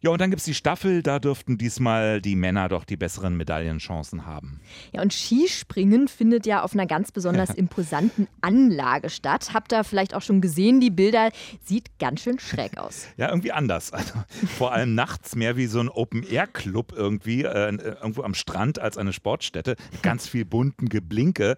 Ja, 0.02 0.10
und 0.10 0.20
dann 0.20 0.30
gibt 0.30 0.40
es 0.40 0.46
die 0.46 0.54
Staffel, 0.54 1.00
da 1.00 1.20
dürften 1.20 1.58
diesmal 1.58 2.20
die 2.20 2.34
Männer 2.34 2.68
doch 2.68 2.84
die 2.84 2.96
besseren 2.96 3.36
Medaillenchancen 3.36 4.26
haben. 4.26 4.60
Ja, 4.92 5.00
und 5.00 5.12
Skispringen 5.12 6.08
findet 6.08 6.44
ja 6.44 6.62
auf 6.62 6.74
einer 6.74 6.86
ganz 6.86 7.12
besonders 7.12 7.50
imposanten 7.50 8.26
Anlage 8.40 9.10
statt. 9.10 9.50
Habt 9.54 9.72
ihr 9.72 9.84
vielleicht 9.84 10.14
auch 10.14 10.22
schon 10.22 10.40
gesehen, 10.40 10.80
die 10.80 10.90
Bilder 10.90 11.30
sieht 11.62 12.00
ganz 12.00 12.22
schön 12.22 12.40
schräg 12.40 12.78
aus. 12.78 13.06
ja, 13.16 13.28
irgendwie 13.28 13.52
anders. 13.52 13.92
Also, 13.92 14.14
vor 14.58 14.72
allem 14.72 14.96
nachts 14.96 15.36
mehr 15.36 15.56
wie 15.56 15.66
so 15.66 15.78
ein 15.78 15.88
Open-Air-Club 15.88 16.92
irgendwie, 16.96 17.44
äh, 17.44 17.72
irgendwo 17.72 18.24
am 18.24 18.34
Strand 18.34 18.80
als 18.80 18.98
eine 18.98 19.12
Sportstätte. 19.12 19.76
Ganz 20.02 20.26
viel 20.26 20.44
bunten 20.44 20.88
Geblinke. 20.88 21.56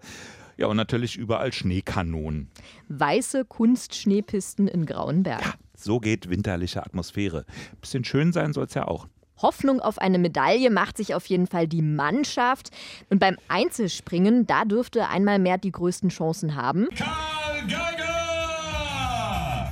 Ja, 0.57 0.67
und 0.67 0.77
natürlich 0.77 1.17
überall 1.17 1.51
Schneekanonen. 1.51 2.49
Weiße 2.89 3.43
Kunstschneepisten 3.43 4.67
in 4.67 4.85
grauen 4.85 5.23
Bergen. 5.23 5.43
Ja, 5.43 5.53
so 5.75 5.99
geht 5.99 6.29
winterliche 6.29 6.85
Atmosphäre. 6.85 7.45
Bisschen 7.81 8.03
schön 8.03 8.33
sein 8.33 8.53
soll 8.53 8.65
es 8.65 8.73
ja 8.73 8.87
auch. 8.87 9.07
Hoffnung 9.41 9.81
auf 9.81 9.99
eine 9.99 10.17
Medaille 10.17 10.69
macht 10.69 10.97
sich 10.97 11.13
auf 11.13 11.25
jeden 11.25 11.47
Fall 11.47 11.67
die 11.67 11.81
Mannschaft. 11.81 12.69
Und 13.09 13.19
beim 13.19 13.37
Einzelspringen, 13.47 14.47
da 14.47 14.65
dürfte 14.65 15.09
einmal 15.09 15.39
mehr 15.39 15.57
die 15.57 15.71
größten 15.71 16.09
Chancen 16.09 16.55
haben. 16.55 16.87
Karl 16.95 17.61
Geiger! 17.67 18.05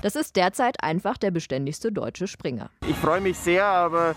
Das 0.02 0.18
ist 0.18 0.36
derzeit 0.36 0.84
einfach 0.84 1.18
der 1.18 1.32
beständigste 1.32 1.94
deutsche 1.94 2.28
Springer. 2.28 2.70
Ich 2.86 2.96
freue 2.98 3.22
mich 3.22 3.38
sehr, 3.38 3.66
aber 3.66 4.16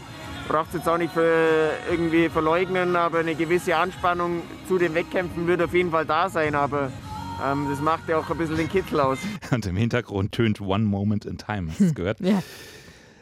braucht 0.49 0.69
es 0.71 0.75
jetzt 0.75 0.89
auch 0.89 0.99
nicht 0.99 1.13
für 1.13 1.71
irgendwie 1.89 2.29
verleugnen, 2.29 2.97
aber 2.97 3.21
eine 3.21 3.37
gewisse 3.37 3.77
Anspannung 3.77 4.43
zu 4.67 4.79
den 4.79 4.95
Wettkämpfen 4.95 5.47
wird 5.47 5.63
auf 5.63 5.73
jeden 5.73 5.93
Fall 5.93 6.05
da 6.05 6.29
sein. 6.29 6.57
Aber 6.57 6.91
das 7.39 7.81
macht 7.81 8.09
ja 8.09 8.19
auch 8.19 8.31
ein 8.31 8.39
bisschen 8.39 8.57
den 8.57 8.69
Kittel 8.69 9.01
aus. 9.01 9.19
Und 9.51 9.67
im 9.67 9.77
Hintergrund 9.77 10.33
tönt 10.33 10.61
One 10.61 10.85
Moment 10.85 11.25
in 11.25 11.39
Time. 11.39 11.71
Hast 11.71 11.81
du 11.81 11.85
es 11.85 11.95
gehört? 11.95 12.21
ja. 12.21 12.43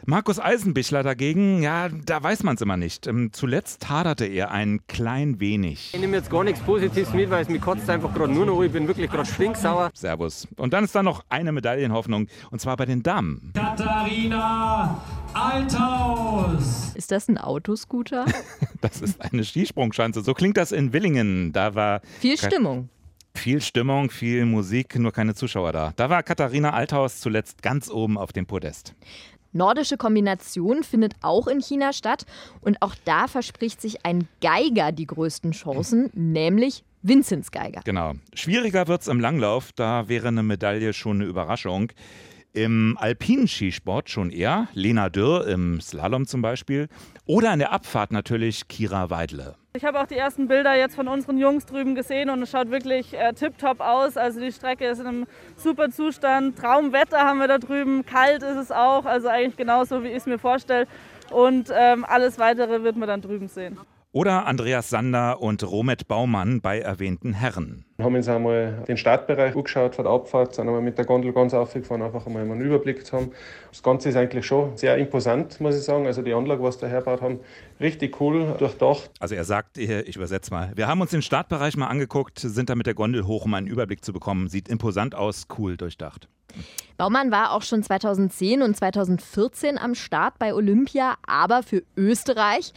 Markus 0.07 0.39
Eisenbichler 0.39 1.01
dagegen, 1.01 1.63
ja, 1.63 1.89
da 1.89 2.21
weiß 2.21 2.43
man 2.43 2.53
es 2.53 2.61
immer 2.61 2.77
nicht. 2.77 3.07
Ähm, 3.07 3.31
zuletzt 3.33 3.89
haderte 3.89 4.25
er 4.25 4.51
ein 4.51 4.81
klein 4.85 5.39
wenig. 5.39 5.95
Ich 5.95 5.99
nehme 5.99 6.15
jetzt 6.15 6.29
gar 6.29 6.43
nichts 6.43 6.59
Positives 6.59 7.11
mit, 7.11 7.31
weil 7.31 7.41
es 7.41 7.49
mich 7.49 7.59
kotzt 7.59 7.89
einfach 7.89 8.13
gerade 8.13 8.31
nur 8.31 8.45
noch. 8.45 8.61
Ich 8.61 8.71
bin 8.71 8.87
wirklich 8.87 9.09
gerade 9.09 9.27
stinksauer. 9.27 9.89
Servus. 9.95 10.47
Und 10.57 10.73
dann 10.73 10.83
ist 10.83 10.93
da 10.93 11.01
noch 11.01 11.25
eine 11.29 11.51
Medaillenhoffnung, 11.51 12.27
und 12.51 12.61
zwar 12.61 12.77
bei 12.77 12.85
den 12.85 13.01
Damen. 13.01 13.51
Katharina 13.55 15.01
Althaus. 15.33 16.91
Ist 16.93 17.11
das 17.11 17.27
ein 17.27 17.39
Autoscooter? 17.39 18.25
das 18.81 19.01
ist 19.01 19.19
eine 19.19 19.43
Skisprungschanze. 19.43 20.21
So 20.21 20.35
klingt 20.35 20.57
das 20.57 20.71
in 20.71 20.93
Willingen. 20.93 21.51
Da 21.51 21.73
war 21.73 22.01
viel 22.19 22.37
Stimmung. 22.37 22.89
Viel 23.35 23.61
Stimmung, 23.61 24.09
viel 24.09 24.45
Musik, 24.45 24.97
nur 24.97 25.11
keine 25.11 25.35
Zuschauer 25.35 25.71
da. 25.71 25.93
Da 25.95 26.09
war 26.09 26.23
Katharina 26.23 26.73
Althaus 26.73 27.19
zuletzt 27.19 27.61
ganz 27.61 27.89
oben 27.89 28.17
auf 28.17 28.33
dem 28.33 28.47
Podest. 28.47 28.95
Nordische 29.53 29.97
Kombination 29.97 30.83
findet 30.83 31.13
auch 31.21 31.47
in 31.47 31.61
China 31.61 31.93
statt 31.93 32.25
und 32.61 32.81
auch 32.81 32.95
da 33.05 33.27
verspricht 33.27 33.81
sich 33.81 34.05
ein 34.05 34.27
Geiger 34.41 34.91
die 34.91 35.05
größten 35.05 35.51
Chancen, 35.51 36.09
nämlich 36.13 36.83
Vinzenz 37.03 37.51
Geiger. 37.51 37.81
Genau. 37.85 38.13
Schwieriger 38.33 38.87
wird 38.87 39.01
es 39.01 39.07
im 39.07 39.19
Langlauf, 39.19 39.71
da 39.73 40.09
wäre 40.09 40.27
eine 40.27 40.43
Medaille 40.43 40.91
schon 40.91 41.17
eine 41.17 41.25
Überraschung. 41.25 41.91
Im 42.51 42.97
alpinen 42.99 43.47
Skisport 43.47 44.09
schon 44.09 44.29
eher, 44.29 44.69
Lena 44.73 45.09
Dürr 45.09 45.45
im 45.47 45.79
Slalom 45.81 46.25
zum 46.25 46.41
Beispiel. 46.41 46.87
Oder 47.27 47.53
in 47.53 47.59
der 47.59 47.71
Abfahrt 47.71 48.11
natürlich 48.11 48.67
Kira 48.67 49.09
Weidle. 49.09 49.55
Ich 49.73 49.83
habe 49.83 49.99
auch 49.99 50.05
die 50.05 50.15
ersten 50.15 50.47
Bilder 50.47 50.75
jetzt 50.75 50.95
von 50.95 51.07
unseren 51.07 51.39
Jungs 51.39 51.65
drüben 51.65 51.95
gesehen 51.95 52.29
und 52.29 52.43
es 52.43 52.51
schaut 52.51 52.69
wirklich 52.69 53.15
äh, 53.15 53.33
tipptopp 53.33 53.81
aus. 53.81 54.15
Also 54.15 54.39
die 54.39 54.51
Strecke 54.51 54.85
ist 54.85 54.99
in 54.99 55.07
einem 55.07 55.27
super 55.57 55.89
Zustand. 55.89 56.55
Traumwetter 56.57 57.17
haben 57.17 57.39
wir 57.39 57.47
da 57.47 57.57
drüben, 57.57 58.05
kalt 58.05 58.43
ist 58.43 58.57
es 58.57 58.71
auch, 58.71 59.05
also 59.05 59.27
eigentlich 59.27 59.57
genauso, 59.57 60.03
wie 60.03 60.09
ich 60.09 60.17
es 60.17 60.25
mir 60.27 60.37
vorstelle. 60.37 60.87
Und 61.31 61.71
ähm, 61.73 62.05
alles 62.05 62.37
weitere 62.37 62.83
wird 62.83 62.95
man 62.95 63.07
dann 63.07 63.21
drüben 63.21 63.47
sehen. 63.47 63.79
Oder 64.15 64.45
Andreas 64.45 64.89
Sander 64.89 65.41
und 65.41 65.61
Romet 65.69 66.07
Baumann 66.07 66.61
bei 66.61 66.79
erwähnten 66.79 67.33
Herren. 67.33 67.83
Wir 67.97 68.05
haben 68.05 68.15
uns 68.15 68.29
einmal 68.29 68.81
den 68.87 68.95
Startbereich 68.95 69.57
angeschaut 69.57 69.93
von 69.93 70.05
der 70.05 70.13
Abfahrt, 70.13 70.55
sind 70.55 70.69
einmal 70.69 70.81
mit 70.81 70.97
der 70.97 71.03
Gondel 71.03 71.33
ganz 71.33 71.53
aufgefahren, 71.53 72.01
einfach 72.01 72.25
einmal 72.25 72.43
einen 72.43 72.61
Überblick 72.61 73.05
zu 73.05 73.17
haben. 73.17 73.31
Das 73.71 73.83
Ganze 73.83 74.07
ist 74.07 74.15
eigentlich 74.15 74.45
schon 74.45 74.77
sehr 74.77 74.97
imposant, 74.97 75.59
muss 75.59 75.75
ich 75.75 75.83
sagen. 75.83 76.05
Also 76.07 76.21
die 76.21 76.33
Anlage, 76.33 76.63
was 76.63 76.77
da 76.77 76.87
herbaut 76.87 77.21
haben, 77.21 77.41
richtig 77.81 78.21
cool, 78.21 78.55
durchdacht. 78.57 79.11
Also 79.19 79.35
er 79.35 79.43
sagt, 79.43 79.77
ich 79.77 80.15
übersetze 80.15 80.49
mal, 80.49 80.71
wir 80.75 80.87
haben 80.87 81.01
uns 81.01 81.11
den 81.11 81.21
Startbereich 81.21 81.75
mal 81.75 81.87
angeguckt, 81.87 82.39
sind 82.39 82.69
da 82.69 82.75
mit 82.75 82.85
der 82.85 82.93
Gondel 82.93 83.27
hoch, 83.27 83.43
um 83.43 83.53
einen 83.53 83.67
Überblick 83.67 84.05
zu 84.05 84.13
bekommen. 84.13 84.47
Sieht 84.47 84.69
imposant 84.69 85.13
aus, 85.13 85.47
cool 85.57 85.75
durchdacht. 85.75 86.29
Baumann 86.95 87.31
war 87.31 87.51
auch 87.51 87.63
schon 87.63 87.83
2010 87.83 88.61
und 88.61 88.77
2014 88.77 89.77
am 89.77 89.93
Start 89.93 90.39
bei 90.39 90.53
Olympia, 90.53 91.15
aber 91.27 91.63
für 91.63 91.83
Österreich. 91.97 92.71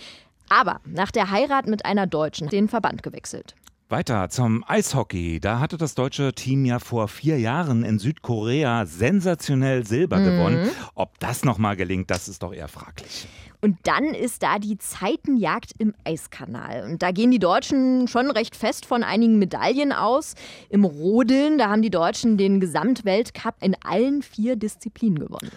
Aber 0.48 0.80
nach 0.84 1.10
der 1.10 1.30
Heirat 1.30 1.66
mit 1.66 1.84
einer 1.84 2.06
Deutschen 2.06 2.48
den 2.48 2.68
Verband 2.68 3.02
gewechselt. 3.02 3.54
Weiter 3.90 4.28
zum 4.28 4.64
Eishockey. 4.68 5.40
Da 5.40 5.60
hatte 5.60 5.78
das 5.78 5.94
deutsche 5.94 6.34
Team 6.34 6.66
ja 6.66 6.78
vor 6.78 7.08
vier 7.08 7.38
Jahren 7.38 7.84
in 7.84 7.98
Südkorea 7.98 8.84
sensationell 8.84 9.86
Silber 9.86 10.18
mhm. 10.18 10.24
gewonnen. 10.24 10.70
Ob 10.94 11.18
das 11.20 11.42
nochmal 11.42 11.74
gelingt, 11.74 12.10
das 12.10 12.28
ist 12.28 12.42
doch 12.42 12.52
eher 12.52 12.68
fraglich. 12.68 13.26
Und 13.60 13.78
dann 13.84 14.04
ist 14.04 14.42
da 14.42 14.58
die 14.58 14.76
Zeitenjagd 14.76 15.72
im 15.78 15.94
Eiskanal. 16.04 16.84
Und 16.84 17.02
da 17.02 17.10
gehen 17.12 17.30
die 17.30 17.38
Deutschen 17.38 18.06
schon 18.08 18.30
recht 18.30 18.54
fest 18.54 18.84
von 18.84 19.02
einigen 19.02 19.38
Medaillen 19.38 19.92
aus. 19.92 20.34
Im 20.68 20.84
Rodeln, 20.84 21.56
da 21.56 21.70
haben 21.70 21.82
die 21.82 21.90
Deutschen 21.90 22.36
den 22.36 22.60
Gesamtweltcup 22.60 23.56
in 23.60 23.74
allen 23.82 24.22
vier 24.22 24.56
Disziplinen 24.56 25.18
gewonnen. 25.18 25.50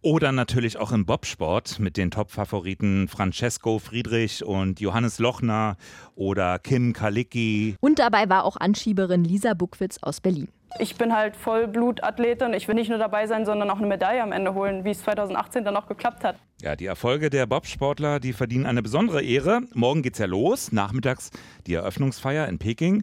Oder 0.00 0.30
natürlich 0.30 0.78
auch 0.78 0.92
im 0.92 1.06
Bobsport 1.06 1.80
mit 1.80 1.96
den 1.96 2.12
Top-Favoriten 2.12 3.08
Francesco 3.08 3.80
Friedrich 3.80 4.44
und 4.44 4.78
Johannes 4.78 5.18
Lochner 5.18 5.76
oder 6.14 6.60
Kim 6.60 6.92
Kalicki. 6.92 7.74
Und 7.80 7.98
dabei 7.98 8.28
war 8.28 8.44
auch 8.44 8.56
Anschieberin 8.56 9.24
Lisa 9.24 9.54
Buckwitz 9.54 9.98
aus 10.00 10.20
Berlin. 10.20 10.48
Ich 10.78 10.94
bin 10.94 11.12
halt 11.12 11.34
Vollblutathletin. 11.34 12.52
Ich 12.52 12.68
will 12.68 12.76
nicht 12.76 12.90
nur 12.90 12.98
dabei 12.98 13.26
sein, 13.26 13.44
sondern 13.44 13.70
auch 13.70 13.78
eine 13.78 13.88
Medaille 13.88 14.22
am 14.22 14.30
Ende 14.30 14.54
holen, 14.54 14.84
wie 14.84 14.90
es 14.90 15.02
2018 15.02 15.64
dann 15.64 15.76
auch 15.76 15.88
geklappt 15.88 16.22
hat. 16.22 16.36
Ja, 16.62 16.76
die 16.76 16.86
Erfolge 16.86 17.28
der 17.28 17.46
Bobsportler, 17.46 18.20
die 18.20 18.32
verdienen 18.32 18.66
eine 18.66 18.82
besondere 18.82 19.22
Ehre. 19.22 19.62
Morgen 19.74 20.02
geht's 20.02 20.18
ja 20.18 20.26
los, 20.26 20.70
nachmittags 20.70 21.30
die 21.66 21.74
Eröffnungsfeier 21.74 22.46
in 22.46 22.58
Peking. 22.58 23.02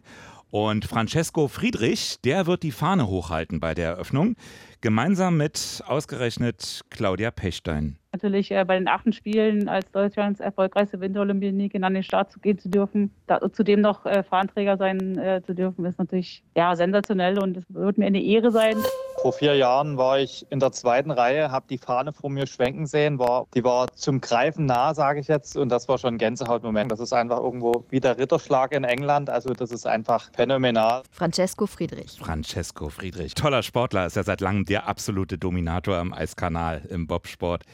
Und 0.50 0.84
Francesco 0.86 1.48
Friedrich, 1.48 2.18
der 2.24 2.46
wird 2.46 2.62
die 2.62 2.70
Fahne 2.70 3.08
hochhalten 3.08 3.60
bei 3.60 3.74
der 3.74 3.90
Eröffnung, 3.90 4.36
gemeinsam 4.80 5.36
mit 5.36 5.82
ausgerechnet 5.86 6.82
Claudia 6.90 7.30
Pechstein 7.30 7.98
natürlich 8.16 8.50
äh, 8.50 8.64
bei 8.64 8.78
den 8.78 8.88
achten 8.88 9.12
Spielen 9.12 9.68
als 9.68 9.90
Deutschlands 9.92 10.40
erfolgreichste 10.40 11.00
Winterolympioniken 11.00 11.84
an 11.84 11.94
den 11.94 12.02
Start 12.02 12.32
zu 12.32 12.40
gehen 12.40 12.58
zu 12.58 12.68
dürfen, 12.68 13.10
da, 13.26 13.40
zudem 13.52 13.80
noch 13.80 14.06
äh, 14.06 14.22
Fahnenträger 14.22 14.76
sein 14.76 15.18
äh, 15.18 15.42
zu 15.44 15.54
dürfen, 15.54 15.84
ist 15.84 15.98
natürlich 15.98 16.42
ja, 16.56 16.74
sensationell 16.74 17.38
und 17.38 17.58
es 17.58 17.64
wird 17.68 17.98
mir 17.98 18.06
eine 18.06 18.22
Ehre 18.22 18.50
sein. 18.50 18.76
Vor 19.22 19.32
vier 19.32 19.56
Jahren 19.56 19.96
war 19.96 20.18
ich 20.18 20.46
in 20.50 20.60
der 20.60 20.72
zweiten 20.72 21.10
Reihe, 21.10 21.50
habe 21.50 21.66
die 21.68 21.78
Fahne 21.78 22.12
vor 22.12 22.30
mir 22.30 22.46
schwenken 22.46 22.86
sehen, 22.86 23.18
war, 23.18 23.46
die 23.54 23.64
war 23.64 23.88
zum 23.94 24.20
Greifen 24.20 24.66
nah, 24.66 24.94
sage 24.94 25.20
ich 25.20 25.28
jetzt, 25.28 25.56
und 25.56 25.70
das 25.70 25.88
war 25.88 25.98
schon 25.98 26.14
ein 26.14 26.18
Gänsehautmoment. 26.18 26.92
Das 26.92 27.00
ist 27.00 27.12
einfach 27.12 27.40
irgendwo 27.40 27.84
wie 27.88 28.00
der 28.00 28.18
Ritterschlag 28.18 28.72
in 28.72 28.84
England, 28.84 29.30
also 29.30 29.52
das 29.52 29.72
ist 29.72 29.86
einfach 29.86 30.30
phänomenal. 30.34 31.02
Francesco 31.10 31.66
Friedrich. 31.66 32.18
Francesco 32.18 32.88
Friedrich, 32.88 33.34
toller 33.34 33.62
Sportler, 33.62 34.06
ist 34.06 34.16
ja 34.16 34.22
seit 34.22 34.40
langem 34.40 34.64
der 34.68 34.88
absolute 34.88 35.38
Dominator 35.38 35.96
am 35.96 36.12
Eiskanal 36.12 36.86
im 36.90 37.06
Bobsport. 37.06 37.64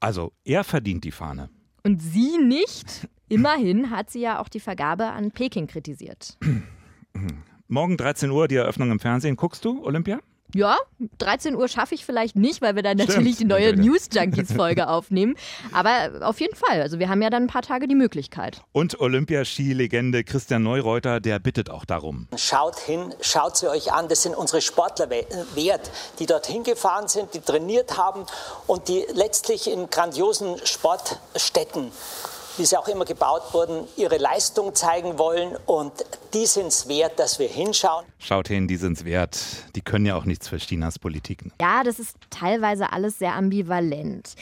Also 0.00 0.32
er 0.44 0.64
verdient 0.64 1.04
die 1.04 1.10
Fahne. 1.10 1.50
Und 1.84 2.00
sie 2.00 2.38
nicht? 2.38 3.08
Immerhin 3.28 3.90
hat 3.90 4.10
sie 4.10 4.20
ja 4.20 4.40
auch 4.40 4.48
die 4.48 4.60
Vergabe 4.60 5.06
an 5.06 5.30
Peking 5.30 5.66
kritisiert. 5.66 6.38
Morgen 7.68 7.96
13 7.96 8.30
Uhr 8.30 8.48
die 8.48 8.56
Eröffnung 8.56 8.90
im 8.90 9.00
Fernsehen. 9.00 9.36
Guckst 9.36 9.64
du 9.64 9.84
Olympia? 9.84 10.20
Ja, 10.54 10.76
13 11.18 11.56
Uhr 11.56 11.68
schaffe 11.68 11.94
ich 11.94 12.04
vielleicht 12.04 12.36
nicht, 12.36 12.60
weil 12.62 12.76
wir 12.76 12.82
dann 12.82 12.98
Stimmt, 12.98 13.10
natürlich 13.10 13.36
die 13.36 13.44
neue 13.44 13.74
News 13.74 14.08
Junkies 14.12 14.52
Folge 14.56 14.88
aufnehmen. 14.88 15.34
Aber 15.72 16.26
auf 16.26 16.40
jeden 16.40 16.54
Fall. 16.54 16.82
Also 16.82 16.98
wir 16.98 17.08
haben 17.08 17.22
ja 17.22 17.30
dann 17.30 17.44
ein 17.44 17.48
paar 17.48 17.62
Tage 17.62 17.88
die 17.88 17.94
Möglichkeit. 17.94 18.62
Und 18.72 19.00
Olympiaski-Legende 19.00 20.24
Christian 20.24 20.62
Neureuter, 20.62 21.20
der 21.20 21.38
bittet 21.38 21.70
auch 21.70 21.84
darum. 21.84 22.28
Schaut 22.36 22.78
hin, 22.78 23.14
schaut 23.20 23.56
sie 23.56 23.68
euch 23.68 23.92
an. 23.92 24.08
Das 24.08 24.22
sind 24.22 24.36
unsere 24.36 24.60
Sportler 24.60 25.08
wert, 25.10 25.90
die 26.18 26.26
dorthin 26.26 26.64
gefahren 26.64 27.08
sind, 27.08 27.34
die 27.34 27.40
trainiert 27.40 27.96
haben 27.96 28.26
und 28.66 28.88
die 28.88 29.04
letztlich 29.14 29.70
in 29.70 29.88
grandiosen 29.90 30.56
Sportstätten 30.64 31.90
wie 32.56 32.64
sie 32.64 32.76
auch 32.76 32.88
immer 32.88 33.04
gebaut 33.04 33.42
wurden, 33.52 33.86
ihre 33.96 34.18
Leistung 34.18 34.74
zeigen 34.74 35.18
wollen 35.18 35.56
und 35.66 35.92
die 36.34 36.46
sind 36.46 36.66
es 36.68 36.88
wert, 36.88 37.18
dass 37.18 37.38
wir 37.38 37.48
hinschauen. 37.48 38.04
Schaut 38.18 38.48
hin, 38.48 38.68
die 38.68 38.76
sind 38.76 38.98
es 38.98 39.04
wert. 39.04 39.38
Die 39.74 39.80
können 39.80 40.06
ja 40.06 40.16
auch 40.16 40.24
nichts 40.24 40.48
für 40.48 40.56
Chinas 40.58 40.98
Politiken. 40.98 41.52
Ja, 41.60 41.82
das 41.82 41.98
ist 41.98 42.16
teilweise 42.30 42.92
alles 42.92 43.18
sehr 43.18 43.34
ambivalent. 43.34 44.34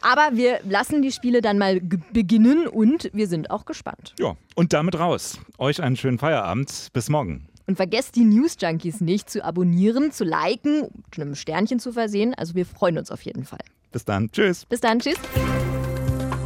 Aber 0.00 0.36
wir 0.36 0.60
lassen 0.64 1.02
die 1.02 1.10
Spiele 1.10 1.40
dann 1.40 1.58
mal 1.58 1.80
beginnen 1.80 2.68
und 2.68 3.10
wir 3.12 3.26
sind 3.26 3.50
auch 3.50 3.64
gespannt. 3.64 4.14
Ja, 4.18 4.36
und 4.54 4.72
damit 4.72 4.98
raus. 4.98 5.38
Euch 5.58 5.82
einen 5.82 5.96
schönen 5.96 6.18
Feierabend. 6.18 6.90
Bis 6.92 7.08
morgen. 7.08 7.48
Und 7.66 7.76
vergesst 7.76 8.14
die 8.14 8.24
News 8.24 8.56
Junkies 8.60 9.00
nicht 9.00 9.28
zu 9.28 9.44
abonnieren, 9.44 10.12
zu 10.12 10.22
liken, 10.22 10.82
mit 11.10 11.20
einem 11.20 11.34
Sternchen 11.34 11.80
zu 11.80 11.92
versehen. 11.92 12.34
Also 12.34 12.54
wir 12.54 12.66
freuen 12.66 12.98
uns 12.98 13.10
auf 13.10 13.22
jeden 13.22 13.44
Fall. 13.44 13.58
Bis 13.90 14.04
dann. 14.04 14.30
Tschüss. 14.30 14.64
Bis 14.66 14.80
dann. 14.80 15.00
Tschüss. 15.00 15.16